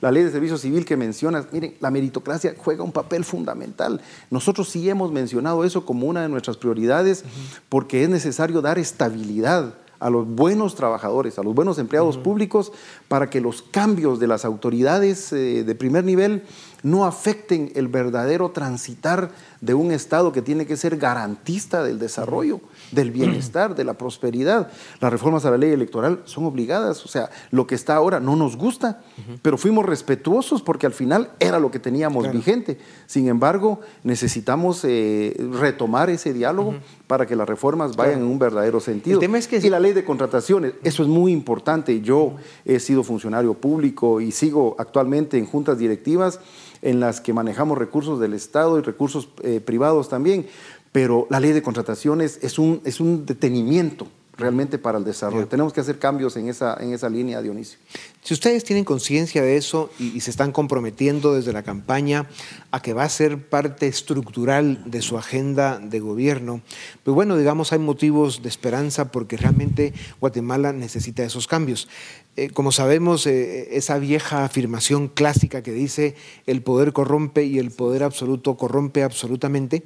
[0.00, 4.00] La ley de servicio civil que mencionas, miren, la meritocracia juega un papel fundamental.
[4.30, 7.24] Nosotros sí hemos mencionado eso como una de nuestras prioridades,
[7.68, 12.72] porque es necesario dar estabilidad a los buenos trabajadores, a los buenos empleados públicos,
[13.08, 16.42] para que los cambios de las autoridades eh, de primer nivel
[16.82, 22.60] no afecten el verdadero transitar de un Estado que tiene que ser garantista del desarrollo,
[22.92, 24.70] del bienestar, de la prosperidad.
[25.00, 28.36] Las reformas a la ley electoral son obligadas, o sea, lo que está ahora no
[28.36, 29.02] nos gusta,
[29.42, 32.78] pero fuimos respetuosos porque al final era lo que teníamos vigente.
[33.06, 36.74] Sin embargo, necesitamos eh, retomar ese diálogo
[37.06, 39.20] para que las reformas vayan en un verdadero sentido.
[39.20, 39.56] El que...
[39.58, 42.00] Y la ley de contrataciones, eso es muy importante.
[42.00, 46.40] Yo he sido funcionario público y sigo actualmente en juntas directivas
[46.82, 50.46] en las que manejamos recursos del Estado y recursos eh, privados también,
[50.92, 55.46] pero la ley de contrataciones es un, es un detenimiento realmente para el desarrollo.
[55.46, 57.78] Tenemos que hacer cambios en esa, en esa línea, Dionisio.
[58.22, 62.28] Si ustedes tienen conciencia de eso y, se están comprometiendo desde la campaña
[62.70, 66.60] a que va a ser parte estructural de su agenda de gobierno,
[67.02, 71.88] pues bueno, digamos, hay motivos de esperanza porque realmente Guatemala necesita esos cambios.
[72.36, 76.14] Eh, como sabemos, eh, esa vieja afirmación clásica que dice
[76.46, 79.82] el poder corrompe y el poder absoluto corrompe absolutamente,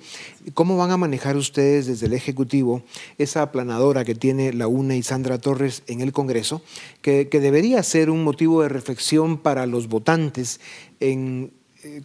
[0.53, 2.83] ¿cómo van a manejar ustedes desde el Ejecutivo
[3.17, 6.63] esa aplanadora que tiene la UNA y Sandra Torres en el Congreso,
[7.01, 10.61] que debería ser un motivo de reflexión para los votantes
[11.01, 11.53] en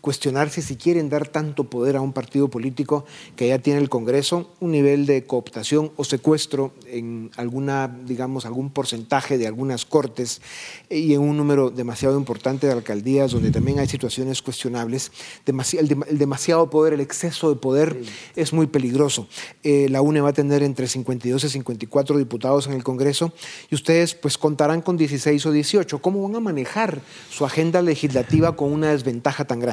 [0.02, 4.52] cuestionarse si quieren dar tanto poder a un partido político que ya tiene el Congreso,
[4.60, 10.42] un nivel de cooptación o secuestro en alguna, digamos, algún porcentaje de algunas cortes
[10.90, 15.12] y en un número demasiado importante de alcaldías donde también hay situaciones cuestionables.
[15.46, 18.02] el, demasiado poder, el exceso de poder
[18.36, 19.28] es muy peligroso.
[19.64, 23.34] Eh, la UNE va a tener entre 52 y 54 diputados en el Congreso
[23.70, 26.02] y ustedes pues contarán con 16 o 18.
[26.02, 29.69] ¿Cómo van a manejar su agenda legislativa con una desventaja tan grande?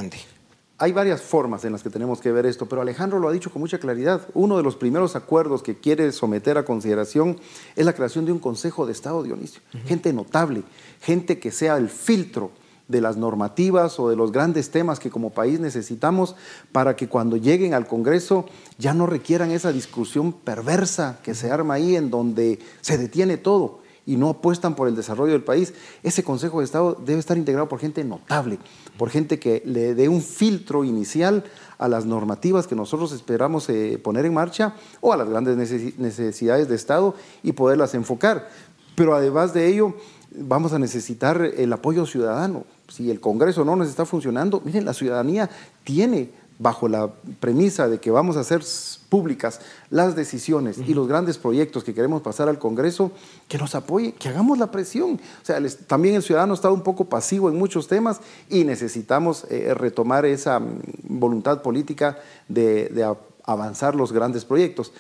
[0.79, 3.51] Hay varias formas en las que tenemos que ver esto, pero Alejandro lo ha dicho
[3.51, 4.21] con mucha claridad.
[4.35, 7.39] Uno de los primeros acuerdos que quiere someter a consideración
[7.77, 9.63] es la creación de un Consejo de Estado, Dionisio.
[9.87, 10.65] Gente notable,
[11.01, 12.51] gente que sea el filtro
[12.89, 16.37] de las normativas o de los grandes temas que como país necesitamos
[16.73, 18.47] para que cuando lleguen al Congreso
[18.79, 23.81] ya no requieran esa discusión perversa que se arma ahí en donde se detiene todo
[24.07, 25.75] y no apuestan por el desarrollo del país.
[26.03, 28.59] Ese Consejo de Estado debe estar integrado por gente notable,
[28.99, 31.45] por gente que le dé un filtro inicial
[31.79, 35.57] a las normativas que nosotros esperamos eh, poner en marcha o a las grandes
[35.99, 38.49] necesidades de Estado y poderlas enfocar.
[38.95, 39.95] Pero además de ello,
[40.35, 42.65] vamos a necesitar el apoyo ciudadano.
[42.89, 45.51] Si el Congreso no nos está funcionando, miren, la ciudadanía
[45.85, 48.63] tiene bajo la premisa de que vamos a hacer
[49.09, 53.13] públicas las decisiones y los grandes proyectos que queremos pasar al Congreso,
[53.49, 55.21] que nos apoye, que hagamos la presión.
[55.43, 59.47] O sea, también el ciudadano ha estado un poco pasivo en muchos temas y necesitamos
[59.51, 63.05] eh, retomar esa mm, voluntad política de,
[63.45, 64.93] avanzar los grandes proyectos.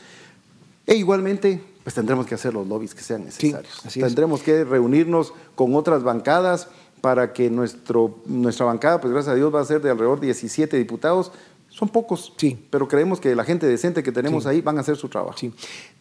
[0.86, 3.82] E igualmente, pues tendremos que hacer los lobbies que sean necesarios.
[3.92, 6.68] tendremos que reunirnos con otras bancadas
[7.06, 10.26] para que nuestro, nuestra bancada, pues gracias a Dios, va a ser de alrededor de
[10.26, 11.30] 17 diputados,
[11.76, 12.56] son pocos, sí.
[12.70, 15.36] pero creemos que la gente decente que tenemos ahí van a hacer su trabajo.
[15.36, 15.52] Sí.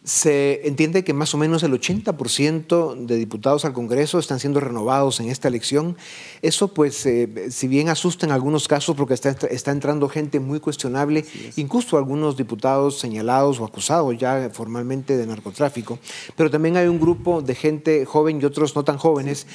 [0.04, 5.20] Se entiende que más o menos el 80% de diputados al Congreso están siendo renovados
[5.20, 5.98] en esta elección.
[6.40, 10.60] Eso, pues, eh, si bien asusta en algunos casos porque está, está entrando gente muy
[10.60, 15.98] cuestionable, incluso algunos diputados señalados o acusados ya formalmente de narcotráfico,
[16.36, 19.46] pero también hay un grupo de gente joven y otros no tan jóvenes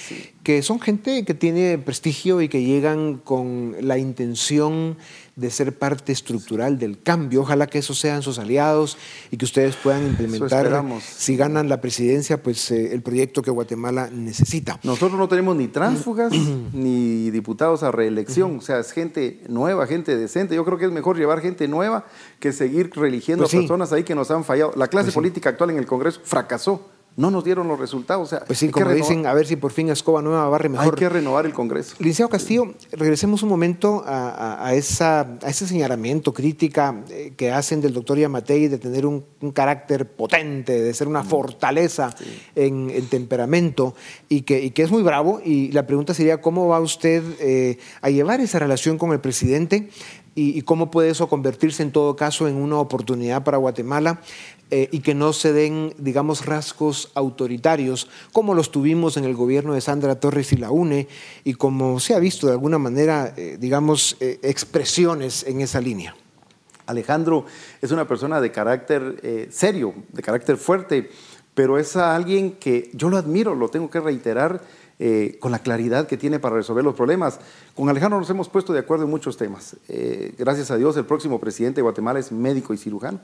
[0.43, 4.97] que son gente que tiene prestigio y que llegan con la intención
[5.35, 7.41] de ser parte estructural del cambio.
[7.41, 8.97] Ojalá que esos sean sus aliados
[9.31, 14.09] y que ustedes puedan implementar, si ganan la presidencia, pues eh, el proyecto que Guatemala
[14.11, 14.79] necesita.
[14.83, 16.33] Nosotros no tenemos ni tránsfugas
[16.73, 20.55] ni diputados a reelección, o sea, es gente nueva, gente decente.
[20.55, 22.05] Yo creo que es mejor llevar gente nueva
[22.39, 24.73] que seguir religiendo pues a personas ahí que nos han fallado.
[24.75, 28.27] La clase pues política actual en el Congreso fracasó no nos dieron los resultados.
[28.27, 30.93] O sea, pues sí, como dicen, a ver si por fin Escoba Nueva barre mejor.
[30.93, 31.95] Hay que renovar el Congreso.
[31.99, 37.93] Licenciado Castillo, regresemos un momento a, esa, a ese señalamiento, crítica eh, que hacen del
[37.93, 41.27] doctor Yamatei de tener un, carácter potente, de ser una mm.
[41.27, 42.15] fortaleza
[42.55, 43.95] en, temperamento
[44.29, 45.41] y que, y que, es muy bravo.
[45.43, 49.89] Y la pregunta sería, ¿cómo va usted eh, a llevar esa relación con el presidente?
[50.33, 54.21] y, cómo puede eso convertirse en todo caso en una oportunidad para Guatemala
[54.71, 59.73] eh, y que no se den, digamos, rasgos autoritarios como los tuvimos en el gobierno
[59.73, 61.07] de Sandra Torres y la UNE
[61.43, 66.15] y como se ha visto de alguna manera, eh, digamos, eh, expresiones en esa línea.
[66.87, 67.45] Alejandro
[67.81, 71.09] es una persona de carácter serio, de carácter fuerte,
[71.53, 74.61] pero es alguien que yo lo admiro, lo tengo que reiterar
[75.03, 77.39] eh, con la claridad que tiene para resolver los problemas.
[77.73, 79.75] Con Alejandro nos hemos puesto de acuerdo en muchos temas.
[79.89, 83.19] Eh, gracias a Dios, el próximo presidente de Guatemala es médico y cirujano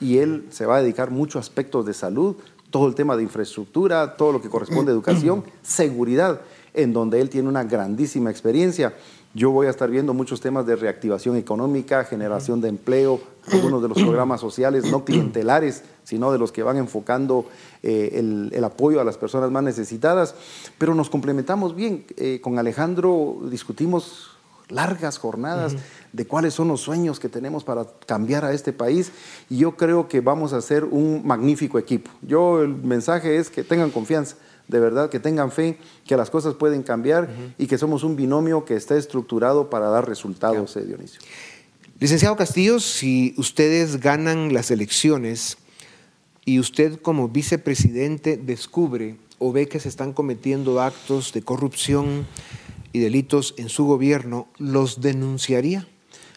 [0.00, 2.36] y él se va a dedicar muchos aspectos de salud,
[2.70, 6.40] todo el tema de infraestructura, todo lo que corresponde a educación, seguridad,
[6.74, 8.94] en donde él tiene una grandísima experiencia.
[9.34, 13.20] Yo voy a estar viendo muchos temas de reactivación económica, generación de empleo,
[13.52, 17.46] algunos de los programas sociales no clientelares, sino de los que van enfocando
[17.82, 20.34] eh, el, apoyo a las personas más necesitadas.
[20.78, 22.06] Pero nos complementamos bien.
[22.16, 24.35] Eh, con Alejandro discutimos
[24.68, 25.76] largas jornadas
[26.12, 29.12] de cuáles son los sueños que tenemos para cambiar a este país
[29.48, 32.10] y yo creo que vamos a ser un magnífico equipo.
[32.22, 34.36] Yo el mensaje es que tengan confianza,
[34.68, 38.64] de verdad, que tengan fe, que las cosas pueden cambiar y que somos un binomio
[38.64, 41.20] que está estructurado para dar resultados, eh, Dionisio.
[41.98, 45.56] Licenciado Castillo, si ustedes ganan las elecciones
[46.44, 52.26] y usted como vicepresidente descubre o ve que se están cometiendo actos de corrupción
[52.92, 55.88] y delitos en su gobierno, ¿los denunciaría?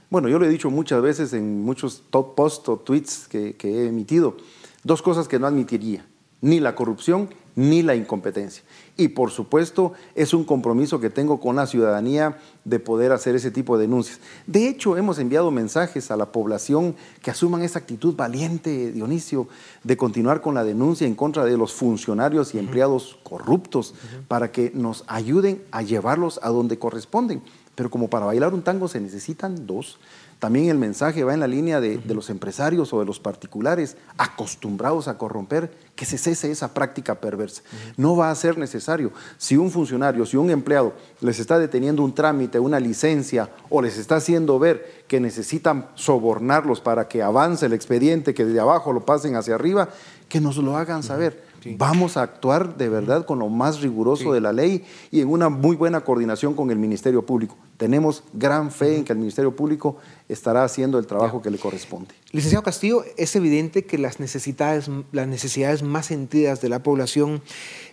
[0.10, 3.70] Bueno, yo lo he dicho muchas veces en muchos top posts o tweets que, que
[3.70, 4.38] he emitido,
[4.84, 6.06] dos cosas que no admitiría,
[6.42, 8.64] ni la corrupción ni la incompetencia.
[8.96, 13.52] Y por supuesto es un compromiso que tengo con la ciudadanía de poder hacer ese
[13.52, 14.22] tipo de denuncias.
[14.48, 19.50] De hecho, hemos enviado mensajes a la población que asuman esa actitud valiente, Dionisio,
[19.84, 23.94] de continuar con la denuncia en contra de los funcionarios y empleados corruptos
[24.30, 27.42] para que nos ayuden a llevarlos a donde corresponden.
[27.76, 30.00] Pero como para bailar un tango se necesitan dos.
[30.40, 35.10] También el mensaje va en la línea de, los empresarios o de los particulares acostumbrados
[35.10, 37.62] a corromper, que se cese esa práctica perversa.
[37.98, 39.12] No va a ser necesario.
[39.38, 43.98] Si un funcionario, si un empleado les está deteniendo un trámite, una licencia, o les
[43.98, 49.04] está haciendo ver que necesitan sobornarlos para que avance el expediente, que desde abajo lo
[49.06, 49.90] pasen hacia arriba,
[50.30, 51.44] que nos lo hagan saber.
[51.78, 55.50] Vamos a actuar de verdad con lo más riguroso de la ley y en una
[55.50, 57.58] muy buena coordinación con el Ministerio Público.
[57.80, 59.96] Tenemos gran fe en que el Ministerio Público
[60.28, 62.14] estará haciendo el trabajo que le corresponde.
[62.34, 67.42] Licenciado Castillo, es evidente que las necesidades, las necesidades más sentidas de la población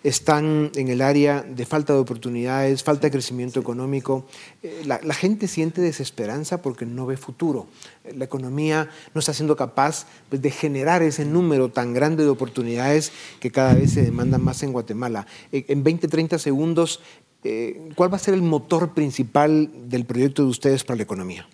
[0.02, 4.26] están en el área de falta de oportunidades, falta de crecimiento económico.
[4.64, 7.68] Eh, la, gente siente desesperanza porque no ve futuro.
[8.12, 13.12] La economía no está siendo capaz pues, de generar ese número tan grande de oportunidades
[13.38, 15.28] que cada vez se demandan más en Guatemala.
[15.52, 17.00] Eh, en 20, 30 segundos,
[17.44, 21.46] eh, ¿cuál va a ser el motor principal del proyecto de ustedes para la economía?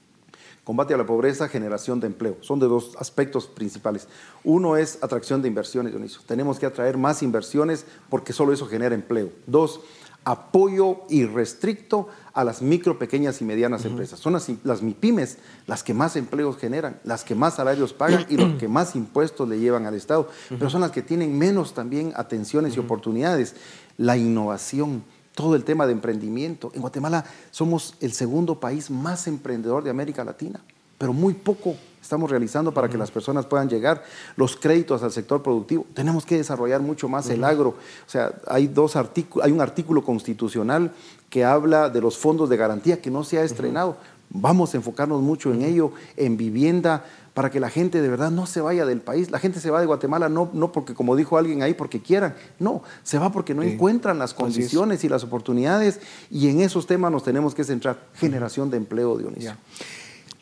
[0.65, 2.37] Combate a la pobreza, generación de empleo.
[2.41, 4.07] Son de dos aspectos principales.
[4.45, 6.21] Uno es atracción de inversiones, Dionisio.
[6.25, 9.31] Tenemos que atraer más inversiones porque solo eso genera empleo.
[9.49, 9.81] Dos,
[10.25, 14.21] apoyo irrestricto a las micro, pequeñas y medianas empresas.
[14.21, 18.37] Son las, las, MIPIMES las que más empleos generan, las que más salarios pagan y
[18.37, 22.13] los que más impuestos le llevan al Estado, pero son las que tienen menos también
[22.15, 23.57] atenciones y oportunidades.
[23.99, 25.03] La innovación,
[25.35, 26.71] todo el tema de emprendimiento.
[26.75, 30.61] En Guatemala somos el segundo país más emprendedor de América Latina,
[30.99, 34.03] pero muy poco estamos realizando para que las personas puedan llegar.
[34.37, 37.71] Los créditos al sector productivo, tenemos que desarrollar mucho más el agro.
[37.71, 40.93] O sea, hay, dos hay un artículo constitucional
[41.31, 43.97] que habla de los fondos de garantía que no se ha estrenado.
[44.31, 48.47] Vamos a enfocarnos mucho en ello, en vivienda, para que la gente de verdad no
[48.47, 49.31] se vaya del país.
[49.31, 52.35] La gente se va de Guatemala no, no porque, como dijo alguien ahí, porque quieran,
[52.59, 57.11] no, se va porque no encuentran las condiciones y las oportunidades y en esos temas
[57.11, 57.99] nos tenemos que centrar.
[58.15, 59.57] Generación de empleo, Dionisio.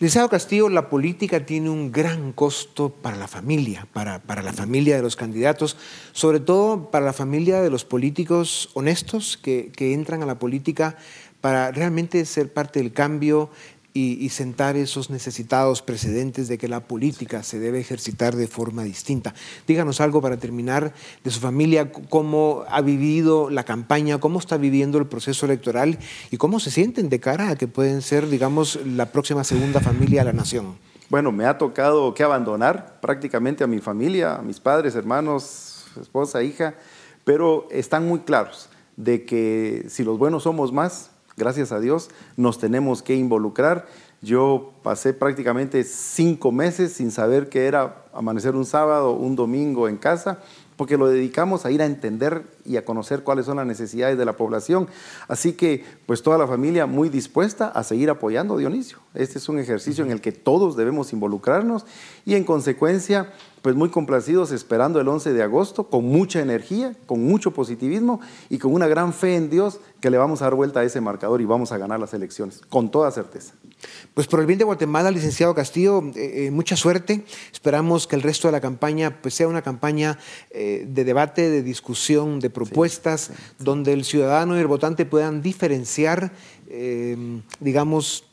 [0.00, 4.96] Licenciado Castillo, la política tiene un gran costo para la familia, para, para, la familia
[4.96, 5.76] de los candidatos,
[6.12, 10.96] sobre todo para la familia de los políticos honestos que, que entran a la política
[11.42, 13.50] para realmente ser parte del cambio,
[13.92, 19.34] y, sentar esos necesitados precedentes de que la política se debe ejercitar de forma distinta.
[19.66, 24.98] Díganos algo para terminar de su familia, cómo ha vivido la campaña, cómo está viviendo
[24.98, 25.98] el proceso electoral
[26.30, 30.20] y cómo se sienten de cara a que pueden ser, digamos, la próxima segunda familia
[30.20, 30.76] de la nación.
[31.08, 36.42] Bueno, me ha tocado que abandonar prácticamente a mi familia, a mis padres, hermanos, esposa,
[36.44, 36.74] hija,
[37.24, 42.58] pero están muy claros de que si los buenos somos más, gracias a Dios, nos
[42.58, 43.86] tenemos que involucrar.
[44.22, 49.96] Yo pasé prácticamente cinco meses sin saber qué era amanecer un sábado, un domingo en
[49.96, 50.38] casa,
[50.76, 54.24] porque lo dedicamos a ir a entender y a conocer cuáles son las necesidades de
[54.24, 54.88] la población.
[55.28, 58.98] Así que, pues toda la familia muy dispuesta a seguir apoyando a Dionisio.
[59.14, 61.84] Este es un ejercicio en el que todos debemos involucrarnos
[62.24, 67.24] y en consecuencia, pues muy complacidos esperando el 11 de agosto con mucha energía, con
[67.24, 70.80] mucho positivismo y con una gran fe en Dios que le vamos a dar vuelta
[70.80, 73.54] a ese marcador y vamos a ganar las elecciones, con toda certeza.
[74.14, 77.24] Pues por el bien de Guatemala, licenciado Castillo, eh, eh, mucha suerte.
[77.52, 80.18] Esperamos que el resto de la campaña pues, sea una campaña
[80.50, 86.32] eh, de debate, de discusión, de propuestas, donde el ciudadano y el votante puedan diferenciar,
[87.58, 88.29] digamos,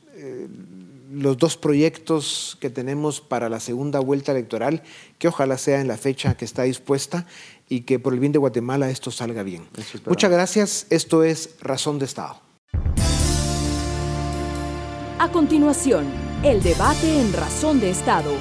[1.12, 4.84] los dos proyectos que tenemos para la segunda vuelta electoral,
[5.20, 7.26] que ojalá sea en la fecha que está dispuesta
[7.70, 9.68] y que por el bien de Guatemala esto salga bien.
[10.06, 10.88] Muchas gracias.
[10.90, 12.42] Esto es Razón de Estado.
[15.20, 16.06] A continuación,
[16.44, 18.32] el debate en Razón de Estado.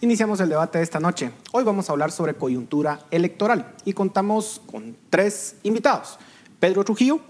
[0.00, 1.32] Iniciamos el debate de esta noche.
[1.50, 6.18] Hoy vamos a hablar sobre coyuntura electoral y contamos con tres invitados.
[6.60, 7.20] Pedro Trujillo,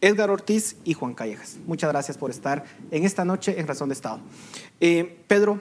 [0.00, 1.56] Edgar Ortiz y Juan Callejas.
[1.66, 4.20] Muchas gracias por estar en esta noche en Razón de Estado.
[4.80, 5.60] Eh, Pedro,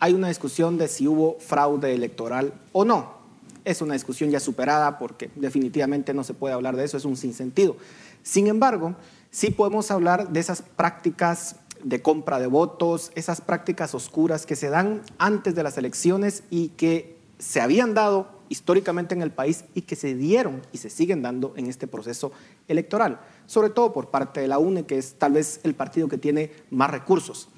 [0.00, 3.18] hay una discusión de si hubo fraude electoral o no.
[3.64, 7.16] Es una discusión ya superada porque definitivamente no se puede hablar de eso, es un
[7.16, 7.76] sinsentido.
[8.22, 8.94] Sin embargo,
[9.30, 14.70] sí podemos hablar de esas prácticas de compra de votos, esas prácticas oscuras que se
[14.70, 19.82] dan antes de las elecciones y que se habían dado históricamente en el país y
[19.82, 22.32] que se dieron y se siguen dando en este proceso
[22.66, 26.18] electoral, sobre todo por parte de la UNE, que es tal vez el partido que
[26.18, 27.48] tiene más recursos.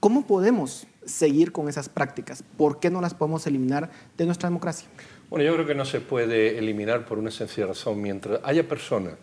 [0.00, 2.44] ¿Cómo podemos seguir con esas prácticas?
[2.56, 4.88] ¿Por qué no las podemos eliminar de nuestra democracia?
[5.30, 8.00] Bueno, yo creo que no se puede eliminar por una sencilla razón.
[8.00, 9.14] Mientras haya personas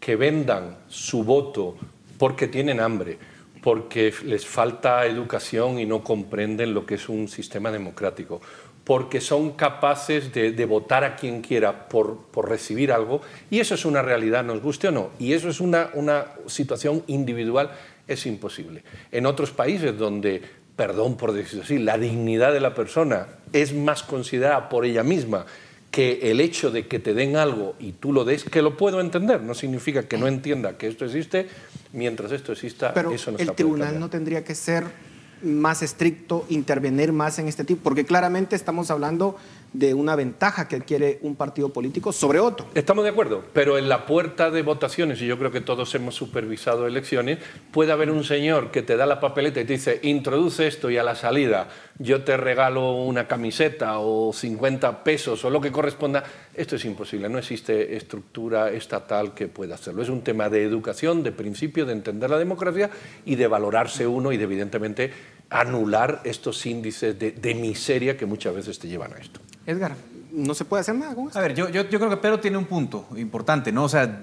[0.00, 1.76] que vendan su voto
[2.18, 3.18] porque tienen hambre,
[3.62, 8.40] porque les falta educación y no comprenden lo que es un sistema democrático,
[8.84, 13.20] porque son capaces de, votar a quien quiera por, por, recibir algo,
[13.50, 17.04] y eso es una realidad, nos guste o no, y eso es una, una situación
[17.06, 17.70] individual,
[18.08, 18.82] es imposible.
[19.12, 20.42] En otros países donde,
[20.74, 25.46] perdón por decirlo así, la dignidad de la persona es más considerada por ella misma
[25.92, 29.00] que el hecho de que te den algo y tú lo des, que lo puedo
[29.00, 31.46] entender, no significa que no entienda que esto existe,
[31.92, 34.84] mientras esto exista, Pero eso no el tribunal no tendría que ser
[35.42, 39.36] más estricto, intervenir más en este tipo, porque claramente estamos hablando
[39.72, 42.66] de una ventaja que adquiere un partido político sobre otro.
[42.74, 46.14] Estamos de acuerdo, pero en la puerta de votaciones, y yo creo que todos hemos
[46.14, 47.38] supervisado elecciones,
[47.70, 50.98] puede haber un señor que te da la papeleta y te dice, introduce esto y
[50.98, 51.68] a la salida
[51.98, 56.24] yo te regalo una camiseta o 50 pesos o lo que corresponda.
[56.54, 60.02] Esto es imposible, no existe estructura estatal que pueda hacerlo.
[60.02, 62.90] Es un tema de educación, de principio, de entender la democracia
[63.24, 65.12] y de valorarse uno y de evidentemente
[65.50, 69.40] anular estos índices de, de miseria que muchas veces te llevan a esto.
[69.66, 69.94] Edgar,
[70.32, 71.38] no se puede hacer nada con esto.
[71.38, 73.84] A ver, yo, yo, creo que Pedro tiene un punto importante, ¿no?
[73.84, 74.22] O sea,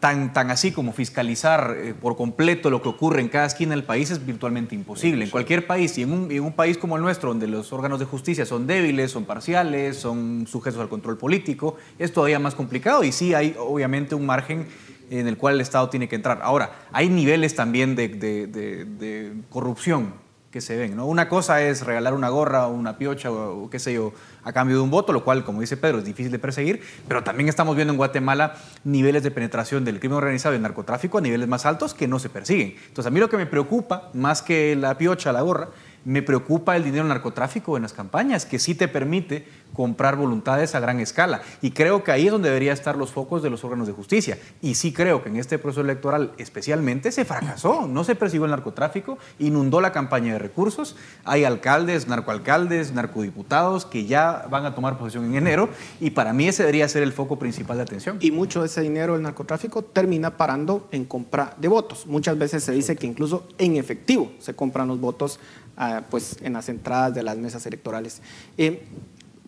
[0.00, 3.84] tan, tan así como fiscalizar eh, por completo lo que ocurre en cada esquina del
[3.84, 5.24] país es virtualmente imposible.
[5.24, 7.98] En cualquier país, y en un, en un país como el nuestro, donde los órganos
[7.98, 13.02] de justicia son débiles, son parciales, son sujetos al control político, es todavía más complicado
[13.02, 14.68] y sí hay obviamente un margen
[15.10, 16.40] en el cual el Estado tiene que entrar.
[16.42, 20.96] Ahora, hay niveles también de, de, de corrupción que se ven.
[20.96, 21.06] ¿no?
[21.06, 24.12] Una cosa es regalar una gorra o una piocha o, qué sé yo
[24.44, 27.22] a cambio de un voto, lo cual, como dice Pedro, es difícil de perseguir, pero
[27.22, 31.48] también estamos viendo en Guatemala niveles de penetración del crimen organizado y narcotráfico a niveles
[31.48, 32.74] más altos que no se persiguen.
[32.86, 35.68] Entonces, a mí lo que me preocupa, más que la piocha, la gorra,
[36.04, 40.80] me preocupa el dinero narcotráfico en las campañas, que sí te permite comprar voluntades a
[40.80, 41.42] gran escala.
[41.62, 44.38] Y creo que ahí es donde deberían estar los focos de los órganos de justicia.
[44.62, 48.50] Y sí creo que en este proceso electoral especialmente se fracasó, no se persiguió el
[48.50, 50.96] narcotráfico, inundó la campaña de recursos.
[51.24, 55.68] Hay alcaldes, narcoalcaldes, narcodiputados que ya van a tomar posesión en enero
[56.00, 58.18] y para mí ese debería ser el foco principal de atención.
[58.20, 62.06] Y mucho de ese dinero del narcotráfico termina parando en compra de votos.
[62.06, 65.38] Muchas veces se dice que incluso en efectivo se compran los votos
[65.78, 68.20] ah, pues, en las entradas de las mesas electorales.
[68.58, 68.82] Eh,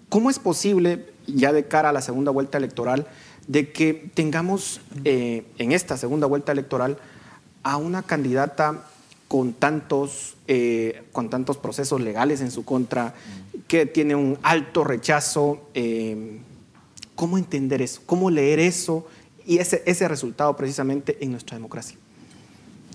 [0.09, 3.07] ¿Cómo es posible, ya de cara a la segunda vuelta electoral,
[3.47, 6.97] de que tengamos eh, en esta segunda vuelta electoral
[7.63, 8.87] a una candidata
[9.29, 13.15] con tantos, eh, con tantos procesos legales en su contra,
[13.69, 15.69] que tiene un alto rechazo?
[17.15, 18.01] ¿Cómo entender eso?
[18.07, 19.07] ¿Cómo leer eso
[19.45, 21.99] y ese, ese resultado precisamente en nuestra democracia?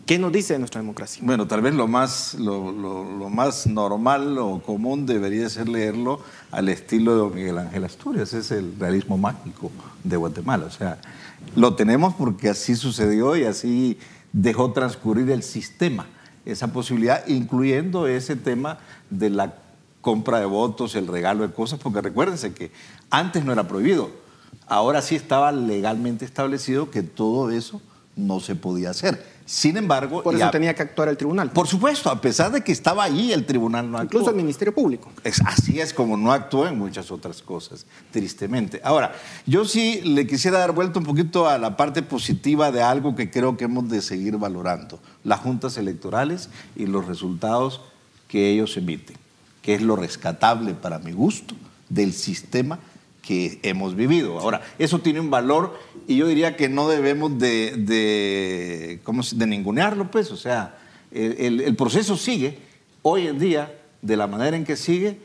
[0.06, 1.20] ¿Qué nos dice de nuestra democracia?
[1.26, 2.72] Bueno, tal vez lo más, lo,
[3.32, 6.20] más normal o común debería ser leerlo
[6.51, 8.32] al estilo de Miguel Ángel Asturias.
[8.34, 9.72] Es el realismo mágico
[10.03, 10.68] de Guatemala.
[10.68, 10.99] O sea,
[11.56, 13.97] lo tenemos porque así sucedió y así
[14.32, 16.06] dejó transcurrir el sistema.
[16.45, 18.78] Esa posibilidad, incluyendo ese tema
[19.10, 19.56] de la
[20.01, 22.72] compra de votos, el regalo de cosas, porque recuérdense que
[23.10, 24.12] antes no era prohibido.
[24.68, 27.82] Ahora sí estaba legalmente establecido que todo eso
[28.16, 29.35] no se podía hacer.
[29.46, 30.24] Sin embargo...
[30.24, 31.52] Por eso tenía que actuar el tribunal.
[31.52, 34.20] Por supuesto, a pesar de que estaba ahí, el tribunal no actuó.
[34.20, 35.12] Incluso el Ministerio Público.
[35.24, 38.82] Es, así es como no actuó en muchas otras cosas, tristemente.
[38.84, 39.14] Ahora,
[39.46, 43.30] yo sí le quisiera dar vuelta un poquito a la parte positiva de algo que
[43.30, 45.00] creo que hemos de seguir valorando.
[45.24, 47.82] Las juntas electorales y los resultados
[48.28, 49.16] que ellos emiten,
[49.62, 51.54] que es lo rescatable para mi gusto
[51.89, 52.80] del sistema
[53.26, 54.39] que hemos vivido.
[54.39, 59.47] Ahora, eso tiene un valor y yo diría que no debemos de, de, ¿cómo de
[59.47, 60.78] ningunearlo, pues, o sea,
[61.11, 62.59] el, el, proceso sigue
[63.01, 65.19] hoy en día de la manera en que sigue,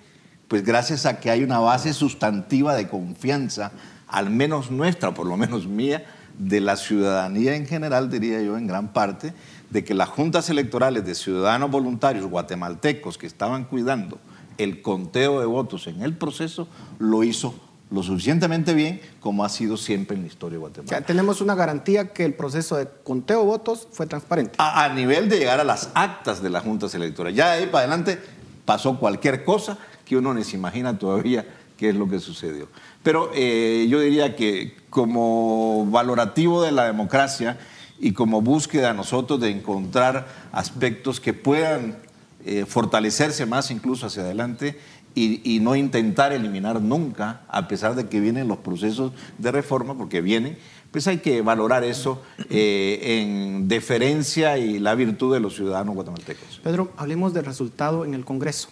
[0.49, 3.73] pues gracias a que hay una base sustantiva de confianza,
[4.09, 6.05] al menos nuestra, por lo menos mía,
[6.39, 9.35] de la ciudadanía en general, diría yo, en gran parte,
[9.69, 14.19] de que las juntas electorales de ciudadanos voluntarios guatemaltecos que estaban cuidando
[14.57, 16.67] el conteo de votos en el proceso,
[16.99, 17.55] lo hizo
[17.91, 21.01] lo suficientemente bien como ha sido siempre en la historia de Guatemala.
[21.03, 24.55] Tenemos una garantía que el proceso de conteo de votos fue transparente.
[24.59, 27.37] A, a, nivel de llegar a las actas de las juntas electorales.
[27.37, 28.19] Ya de ahí para adelante
[28.65, 32.69] pasó cualquier cosa que uno ni se imagina todavía qué es lo que sucedió.
[33.03, 37.59] Pero eh, yo diría que como valorativo de la democracia
[37.99, 41.97] y como búsqueda nosotros de encontrar aspectos que puedan
[42.45, 44.79] eh, fortalecerse más incluso hacia adelante
[45.15, 49.97] y, y, no intentar eliminar nunca, a pesar de que vienen los procesos de reforma,
[49.97, 50.57] porque vienen,
[50.91, 56.61] pues hay que valorar eso eh, en deferencia y la virtud de los ciudadanos guatemaltecos.
[56.63, 58.69] Pedro, hablemos del resultado en el Congreso,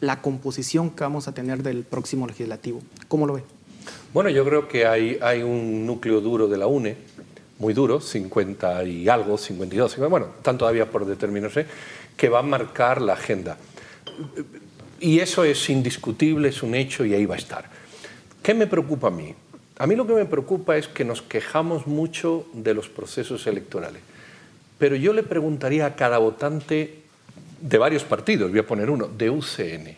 [0.00, 2.80] la composición que vamos a tener del próximo legislativo.
[3.08, 3.44] ¿Cómo lo ve?
[4.14, 6.96] Bueno, yo creo que hay, hay un núcleo duro de la UNE,
[7.58, 11.66] muy duro, 50 y algo, 52, 50, bueno, están todavía por determinarse,
[12.16, 13.58] que va a marcar la agenda.
[15.02, 17.68] Y eso es indiscutible, es un hecho y ahí va a estar.
[18.40, 19.34] ¿Qué me preocupa a mí?
[19.78, 24.00] A mí lo que me preocupa es que nos quejamos mucho de los procesos electorales.
[24.78, 27.00] Pero yo le preguntaría a cada votante
[27.60, 29.96] de varios partidos, voy a poner uno, de UCN,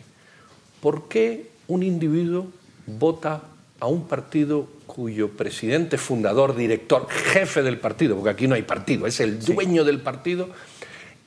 [0.81, 2.47] ¿por qué un individuo
[2.87, 3.43] vota
[3.79, 9.05] a un partido cuyo presidente, fundador, director, jefe del partido, porque aquí no hay partido,
[9.05, 9.87] es el dueño sí.
[9.87, 10.49] del partido,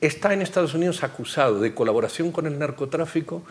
[0.01, 3.43] está en Estados Unidos acusado de colaboración con el narcotráfico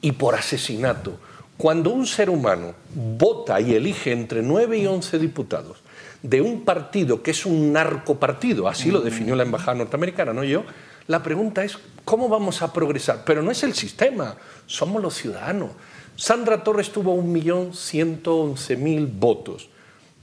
[0.00, 1.18] y por asesinato.
[1.56, 5.78] Cuando un ser humano vota y elige entre 9 y 11 diputados
[6.22, 10.64] de un partido que es un narcopartido, así lo definió la embajada norteamericana, no yo,
[11.06, 13.22] la pregunta es cómo vamos a progresar.
[13.24, 14.36] Pero no es el sistema,
[14.66, 15.70] somos los ciudadanos.
[16.16, 19.68] Sandra Torres tuvo 1.111.000 votos.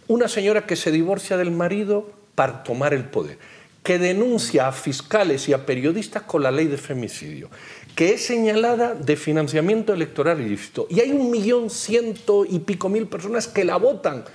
[0.07, 3.37] Una señora que se divorcia del marido para tomar el poder,
[3.83, 7.49] que denuncia a fiscales y a periodistas con la ley de femicidio,
[7.95, 10.87] que es señalada de financiamiento electoral ilícito.
[10.89, 14.25] Y hay un millón ciento y pico mil personas que la votan.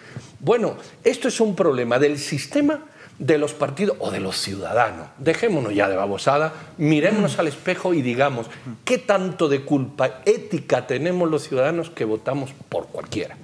[0.41, 2.87] Bueno, esto es un problema del sistema
[3.19, 5.09] de los partidos o de los ciudadanos.
[5.19, 8.47] Dejémonos ya de babosada, mirémonos al espejo y digamos,
[8.85, 13.37] ¿qué tanto de culpa ética tenemos los ciudadanos que votamos por cualquiera?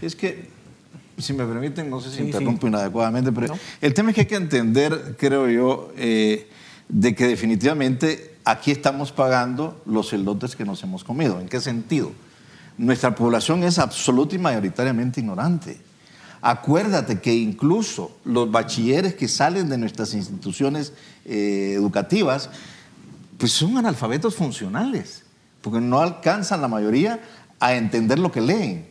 [0.00, 0.48] Es que,
[1.18, 2.68] si me permiten, no sé si sí, interrumpo sí.
[2.68, 3.58] inadecuadamente, pero ¿No?
[3.80, 6.48] el tema es que hay que entender, creo yo, eh,
[6.88, 11.40] de que definitivamente aquí estamos pagando los elotes que nos hemos comido.
[11.40, 12.12] ¿En qué sentido?
[12.78, 15.80] Nuestra población es absoluta y mayoritariamente ignorante.
[16.40, 20.92] Acuérdate que incluso los bachilleres que salen de nuestras instituciones
[21.24, 22.50] eh, educativas,
[23.38, 25.22] pues son analfabetos funcionales,
[25.60, 27.20] porque no alcanzan la mayoría
[27.60, 28.88] a entender lo que leen,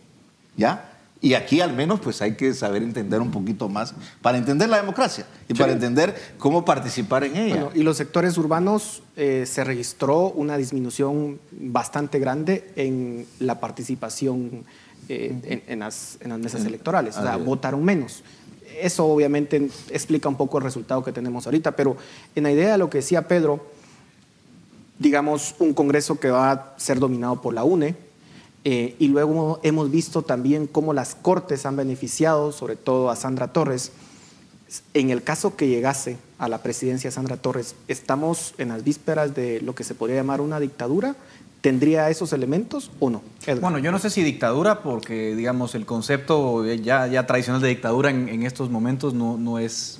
[0.55, 0.90] ¿ya?
[1.23, 3.93] Y aquí al menos pues hay que saber entender un poquito más
[4.23, 5.59] para entender la democracia y sí.
[5.59, 7.55] para entender cómo participar en ella.
[7.63, 14.63] Bueno, y los sectores urbanos eh, se registró una disminución bastante grande en la participación
[15.09, 18.23] eh, en, en, las, en, las, mesas electorales, o sea, votaron menos.
[18.79, 21.97] Eso obviamente explica un poco el resultado que tenemos ahorita, pero
[22.33, 23.63] en la idea de lo que decía Pedro,
[24.97, 27.95] digamos, un Congreso que va a ser dominado por la UNE,
[28.63, 33.47] eh, y luego hemos visto también cómo las Cortes han beneficiado, sobre todo a Sandra
[33.47, 33.91] Torres.
[34.93, 39.61] En el caso que llegase a la presidencia Sandra Torres, ¿estamos en las vísperas de
[39.61, 41.15] lo que se podría llamar una dictadura?
[41.61, 43.21] ¿Tendría esos elementos o no?
[43.43, 43.59] Edgar.
[43.59, 48.09] Bueno, yo no sé si dictadura, porque digamos el concepto ya, ya tradicional de dictadura
[48.09, 49.99] en, en estos momentos no, no es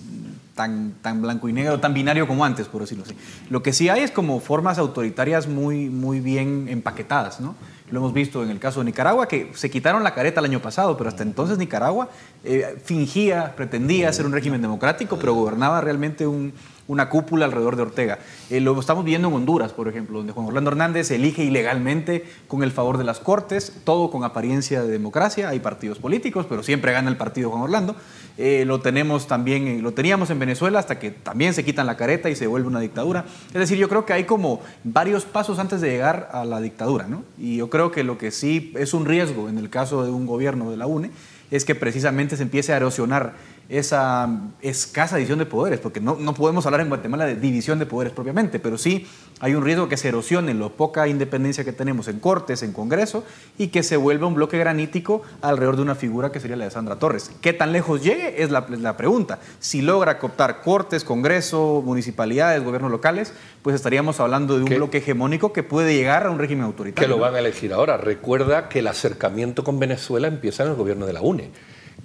[0.56, 3.16] tan, tan, blanco y negro, tan binario como antes, por decirlo así.
[3.50, 7.56] Lo que sí hay es como formas autoritarias muy, muy bien empaquetadas, ¿no?
[7.92, 10.62] Lo hemos visto en el caso de Nicaragua, que se quitaron la careta el año
[10.62, 12.10] pasado, pero hasta entonces Nicaragua
[12.44, 16.54] eh, fingía, pretendía ser un régimen democrático, pero gobernaba realmente un,
[16.92, 18.20] una cúpula alrededor de Ortega.
[18.50, 22.64] Eh, lo estamos viendo en Honduras, por ejemplo, donde Juan Orlando Hernández elige ilegalmente con
[22.64, 25.48] el favor de las Cortes, todo con apariencia de democracia.
[25.48, 27.96] Hay partidos políticos, pero siempre gana el partido Juan Orlando.
[28.38, 32.30] Eh, lo tenemos también, lo teníamos en Venezuela hasta que también se quitan la careta
[32.30, 33.24] y se vuelve una dictadura.
[33.48, 37.08] Es decir, yo creo que hay como varios pasos antes de llegar a la dictadura,
[37.08, 37.24] ¿no?
[37.38, 40.26] Y yo creo que lo que sí es un riesgo en el caso de un
[40.26, 41.12] gobierno de la UNE
[41.52, 43.34] es que precisamente se empiece a erosionar
[43.72, 44.30] esa
[44.62, 48.12] escasa división de poderes, porque no, no, podemos hablar en Guatemala de división de poderes
[48.12, 49.08] propiamente, pero sí
[49.40, 53.24] hay un riesgo que se erosione la poca independencia que tenemos en Cortes, en Congreso,
[53.58, 56.72] y que se vuelva un bloque granítico alrededor de una figura que sería la de
[56.72, 57.32] Sandra Torres.
[57.40, 58.44] ¿Qué tan lejos llegue?
[58.44, 59.40] Es la, la pregunta.
[59.60, 64.76] Si logra cooptar Cortes, Congreso, municipalidades, gobiernos locales, pues estaríamos hablando de un ¿Qué?
[64.76, 67.08] bloque hegemónico que puede llegar a un régimen autoritario.
[67.08, 67.96] Que lo van a elegir ahora.
[67.96, 71.52] Recuerda que el acercamiento con Venezuela empieza en el gobierno de la UNE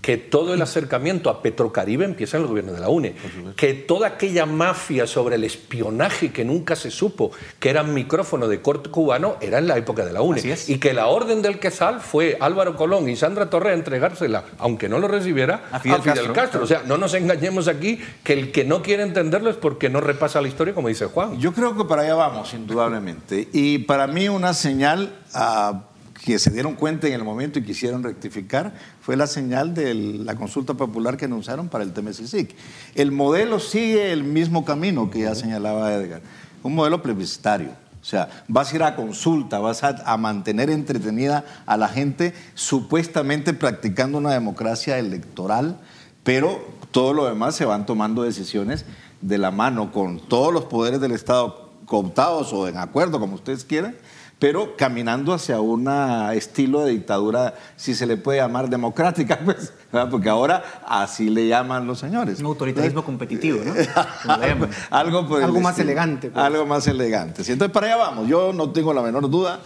[0.07, 3.17] que todo el acercamiento a Petrocaribe empieza en el gobierno de la UNE,
[3.57, 8.63] que toda aquella mafia sobre el espionaje que nunca se supo que era micrófono de
[8.63, 12.01] corte cubano era en la época de la UNE, y que la orden del Quezal
[12.01, 16.63] fue Álvaro Colón y Sandra Torre a entregársela, aunque no lo recibiera, a Fidel, Castro.
[16.63, 20.01] O sea, no nos engañemos aquí que el que no quiere entenderlo es porque no
[20.01, 21.41] repasa la historia, como dice Juan.
[21.41, 23.49] Yo creo que para allá vamos, indudablemente.
[23.53, 25.19] Y para mí una señal...
[25.35, 25.83] a
[26.27, 30.35] que se dieron cuenta en el momento y quisieron rectificar fue la señal de la
[30.35, 32.53] consulta popular que anunciaron para el TMCIC.
[32.97, 36.23] El modelo sigue el mismo camino que ya señalaba Edgar,
[36.65, 37.69] un modelo plebiscitario.
[38.03, 43.55] O sea, vas a ir a consulta, vas a, mantener entretenida a la gente supuestamente
[43.55, 45.79] practicando una democracia electoral,
[46.25, 46.61] pero
[46.91, 48.85] todo lo demás se van tomando decisiones
[49.21, 53.65] de la mano con todos los poderes del Estado cooptados o en acuerdo, como ustedes
[53.65, 53.95] quieran,
[54.39, 55.89] pero caminando hacia un
[56.35, 59.73] estilo de dictadura, si se le puede llamar democrática, pues,
[60.11, 62.41] porque ahora así le llaman los señores.
[62.41, 63.73] Un autoritarismo competitivo, ¿no?
[64.91, 66.31] algo, algo más elegante.
[66.31, 66.45] Pues.
[66.45, 67.43] Algo más elegante.
[67.51, 68.29] Entonces, para allá vamos.
[68.29, 69.61] Yo no tengo la menor duda.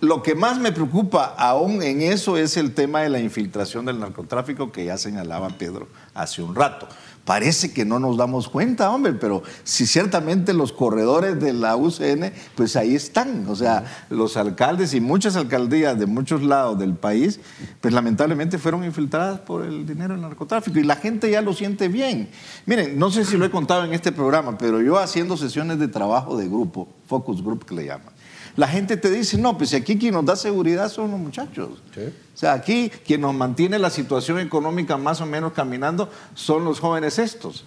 [0.00, 4.00] Lo que más me preocupa aún en eso es el tema de la infiltración del
[4.00, 6.88] narcotráfico que ya señalaba Pedro hace un rato
[7.24, 12.32] parece que no nos damos cuenta, hombre, pero si ciertamente los corredores de la UCN,
[12.56, 17.38] pues ahí están, o sea, los alcaldes y muchas alcaldías de muchos lados del país,
[17.80, 21.86] pues lamentablemente fueron infiltradas por el dinero del narcotráfico y la gente ya lo siente
[21.86, 22.30] bien.
[22.66, 25.86] Miren, no sé si lo he contado en este programa, pero yo haciendo sesiones de
[25.88, 28.12] trabajo de grupo, focus group que le llaman,
[28.56, 31.82] la gente te dice, no, pues aquí quien nos da seguridad son los muchachos.
[31.96, 36.80] O sea, aquí quien nos mantiene la situación económica más o menos caminando son los
[36.80, 37.64] jóvenes estos.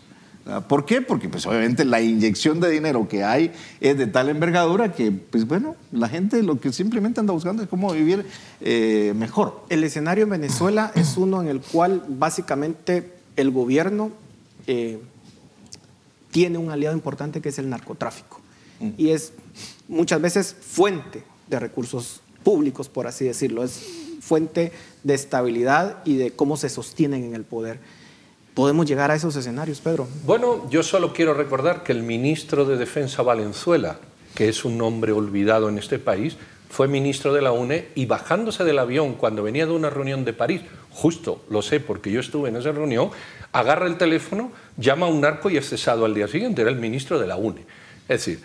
[0.67, 1.01] ¿Por qué?
[1.01, 5.47] Porque pues obviamente la inyección de dinero que hay es de tal envergadura que, pues
[5.47, 8.25] bueno, la gente lo que simplemente anda buscando es cómo vivir
[8.59, 9.63] eh, mejor.
[9.69, 14.11] El escenario en Venezuela es uno en el cual básicamente el gobierno
[14.67, 14.99] eh,
[16.31, 18.41] tiene un aliado importante que es el narcotráfico.
[18.81, 18.89] Mm.
[18.97, 19.31] Y es
[19.88, 23.82] muchas veces fuente de recursos públicos, por así decirlo, es
[24.22, 24.72] fuente
[25.04, 27.80] de estabilidad y de cómo se sostienen en el poder.
[28.54, 30.08] ¿Podemos llegar a esos escenarios, Pedro?
[30.26, 33.97] Bueno, yo solo quiero recordar que el ministro de Defensa Valenzuela,
[34.36, 36.38] que es un nombre olvidado en este país,
[36.70, 40.34] fue ministro de la UNE y bajándose del avión cuando venía de una reunión de
[40.34, 43.12] París, justo lo sé porque yo estuve en esa reunión,
[43.51, 46.80] agarra el teléfono, llama a un narco y es cesado al día siguiente, era el
[46.80, 47.62] ministro de la UNE.
[48.08, 48.39] Es decir,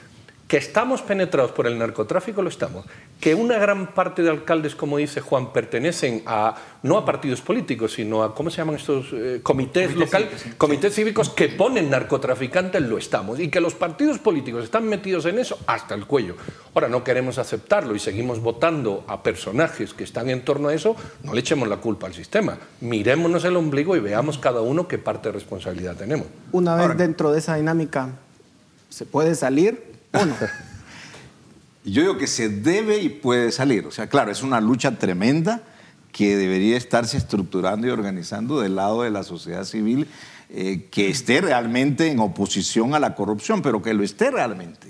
[0.49, 2.87] que estamos penetrados por el narcotráfico, lo estamos.
[3.21, 7.93] Que una gran parte de alcaldes, como dice Juan, pertenecen a, no a partidos políticos,
[7.93, 9.09] sino a, ¿cómo se llaman estos?
[9.13, 13.39] Eh, comités locales, comités cívicos que ponen narcotraficantes, lo estamos.
[13.41, 16.37] Y que los partidos políticos están metidos en eso hasta el cuello.
[16.75, 20.97] Ahora, no queremos aceptarlo y seguimos votando a personajes que están en torno a eso,
[21.25, 22.57] no le echemos la culpa al sistema.
[22.81, 26.27] Mirémonos el ombligo y veamos cada uno qué parte de responsabilidad tenemos.
[26.53, 28.13] Una vez dentro de esa dinámica,
[28.89, 29.98] ¿se puede salir?
[31.85, 33.87] Yo digo que se debe y puede salir.
[33.87, 35.63] O sea, claro, es una lucha tremenda
[36.13, 40.09] que debería estarse estructurando y organizando del lado de la sociedad civil
[40.51, 44.89] eh, que esté realmente en oposición a la corrupción, pero que lo esté realmente.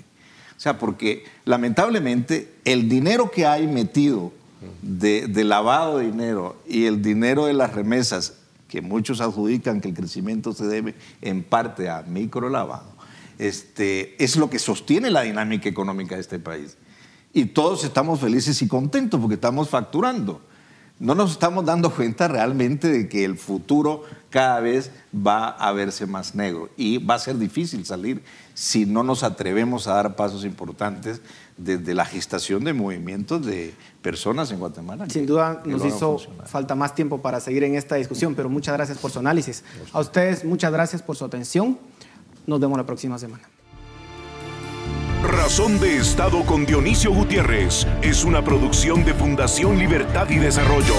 [0.57, 4.33] O sea, porque lamentablemente el dinero que hay metido
[4.81, 8.35] de, lavado de dinero y el dinero de las remesas,
[8.67, 12.91] que muchos adjudican que el crecimiento se debe en parte a microlavado,
[13.39, 16.77] este, es lo que sostiene la dinámica económica de este país.
[17.33, 20.41] Y todos estamos felices y contentos porque estamos facturando.
[20.99, 26.05] No nos estamos dando cuenta realmente de que el futuro cada vez va a verse
[26.05, 28.21] más negro y va a ser difícil salir
[28.53, 31.21] si no nos atrevemos a dar pasos importantes
[31.55, 35.09] desde la gestación de movimientos de personas en Guatemala.
[35.09, 38.97] Sin duda nos hizo falta más tiempo para seguir en esta discusión, pero muchas gracias
[38.97, 39.63] por su análisis.
[39.93, 41.79] A ustedes muchas gracias por su atención.
[42.49, 43.43] Nos vemos la próxima semana.
[45.23, 50.95] Razón de Estado con Dionisio Gutiérrez es una producción de Fundación Libertad y Desarrollo.